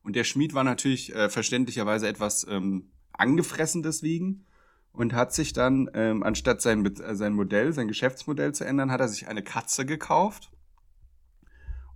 Und 0.03 0.15
der 0.15 0.23
Schmied 0.23 0.53
war 0.53 0.63
natürlich 0.63 1.15
äh, 1.15 1.29
verständlicherweise 1.29 2.07
etwas 2.07 2.45
ähm, 2.47 2.91
angefressen 3.11 3.81
deswegen 3.81 4.45
und 4.91 5.13
hat 5.13 5.33
sich 5.33 5.51
dann, 5.51 5.89
ähm, 5.95 6.21
anstatt 6.21 6.61
sein, 6.61 6.85
äh, 6.85 7.15
sein 7.15 7.33
Modell, 7.33 7.73
sein 7.73 7.87
Geschäftsmodell 7.87 8.53
zu 8.53 8.65
ändern, 8.65 8.91
hat 8.91 9.01
er 9.01 9.07
sich 9.07 9.27
eine 9.27 9.41
Katze 9.41 9.83
gekauft. 9.85 10.51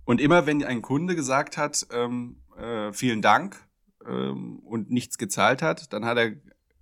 Und 0.04 0.20
immer 0.20 0.44
wenn 0.46 0.64
ein 0.64 0.82
Kunde 0.82 1.14
gesagt 1.14 1.56
hat, 1.56 1.86
ähm, 1.92 2.42
äh, 2.56 2.92
vielen 2.92 3.22
Dank 3.22 3.56
ähm, 4.04 4.58
und 4.60 4.90
nichts 4.90 5.18
gezahlt 5.18 5.62
hat, 5.62 5.92
dann 5.92 6.04
hat 6.04 6.18
er, 6.18 6.32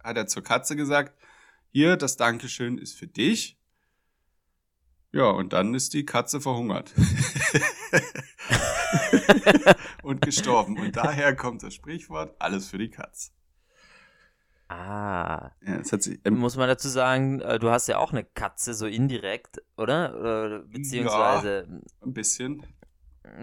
hat 0.02 0.16
er 0.16 0.26
zur 0.26 0.42
Katze 0.42 0.76
gesagt, 0.76 1.16
hier, 1.70 1.96
das 1.96 2.16
Dankeschön 2.16 2.78
ist 2.78 2.98
für 2.98 3.06
dich. 3.06 3.58
Ja, 5.12 5.30
und 5.30 5.52
dann 5.52 5.74
ist 5.74 5.94
die 5.94 6.04
Katze 6.04 6.40
verhungert. 6.40 6.92
und 10.02 10.20
gestorben. 10.22 10.78
Und 10.78 10.96
daher 10.96 11.34
kommt 11.34 11.62
das 11.62 11.74
Sprichwort, 11.74 12.34
alles 12.38 12.68
für 12.68 12.78
die 12.78 12.90
Katze. 12.90 13.30
Ah. 14.68 15.52
Ja, 15.66 15.82
sich, 15.82 16.20
ähm, 16.24 16.38
Muss 16.38 16.56
man 16.56 16.68
dazu 16.68 16.88
sagen, 16.88 17.40
äh, 17.40 17.58
du 17.58 17.70
hast 17.70 17.88
ja 17.88 17.96
auch 17.96 18.12
eine 18.12 18.24
Katze, 18.24 18.74
so 18.74 18.86
indirekt, 18.86 19.62
oder? 19.78 20.14
oder 20.18 20.58
beziehungsweise. 20.60 21.66
Ja, 21.68 22.06
ein 22.06 22.12
bisschen. 22.12 22.66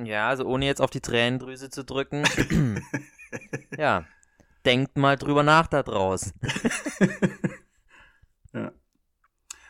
Ja, 0.04 0.30
also 0.30 0.46
ohne 0.46 0.65
jetzt 0.65 0.82
auf 0.82 0.91
die 0.91 1.02
Tränendrüse 1.02 1.70
zu 1.70 1.84
drücken. 1.84 2.24
ja. 3.78 4.06
Denkt 4.65 4.97
mal 4.97 5.15
drüber 5.15 5.43
nach 5.43 5.67
da 5.67 5.84
draus. 5.84 6.34
ja. 8.54 8.71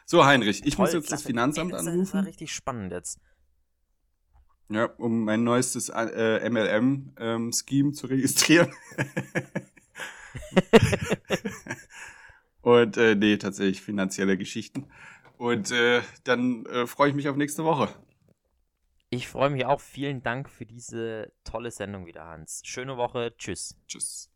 So, 0.05 0.25
Heinrich, 0.25 0.65
ich 0.65 0.75
Toll, 0.75 0.85
muss 0.85 0.93
jetzt 0.93 1.11
das 1.11 1.21
klasse. 1.21 1.27
Finanzamt 1.27 1.73
das, 1.73 1.83
Das 1.83 1.93
anrufen. 1.93 2.13
war 2.13 2.25
richtig 2.25 2.53
spannend 2.53 2.93
jetzt. 2.93 3.19
Ja, 4.69 4.85
um 4.85 5.25
mein 5.25 5.43
neuestes 5.43 5.89
äh, 5.89 6.49
MLM-Scheme 6.49 7.91
zu 7.91 8.07
registrieren. 8.07 8.73
Und 12.61 12.97
äh, 12.97 13.15
nee, 13.15 13.37
tatsächlich 13.37 13.81
finanzielle 13.81 14.37
Geschichten. 14.37 14.87
Und 15.37 15.71
äh, 15.71 16.01
dann 16.23 16.65
äh, 16.65 16.87
freue 16.87 17.09
ich 17.09 17.15
mich 17.15 17.29
auf 17.29 17.35
nächste 17.35 17.63
Woche. 17.63 17.89
Ich 19.11 19.27
freue 19.27 19.51
mich 19.51 19.65
auch. 19.65 19.81
Vielen 19.81 20.23
Dank 20.23 20.49
für 20.49 20.65
diese 20.65 21.31
tolle 21.43 21.71
Sendung 21.71 22.05
wieder, 22.05 22.25
Hans. 22.25 22.61
Schöne 22.65 22.97
Woche. 22.97 23.35
Tschüss. 23.37 23.77
Tschüss. 23.87 24.31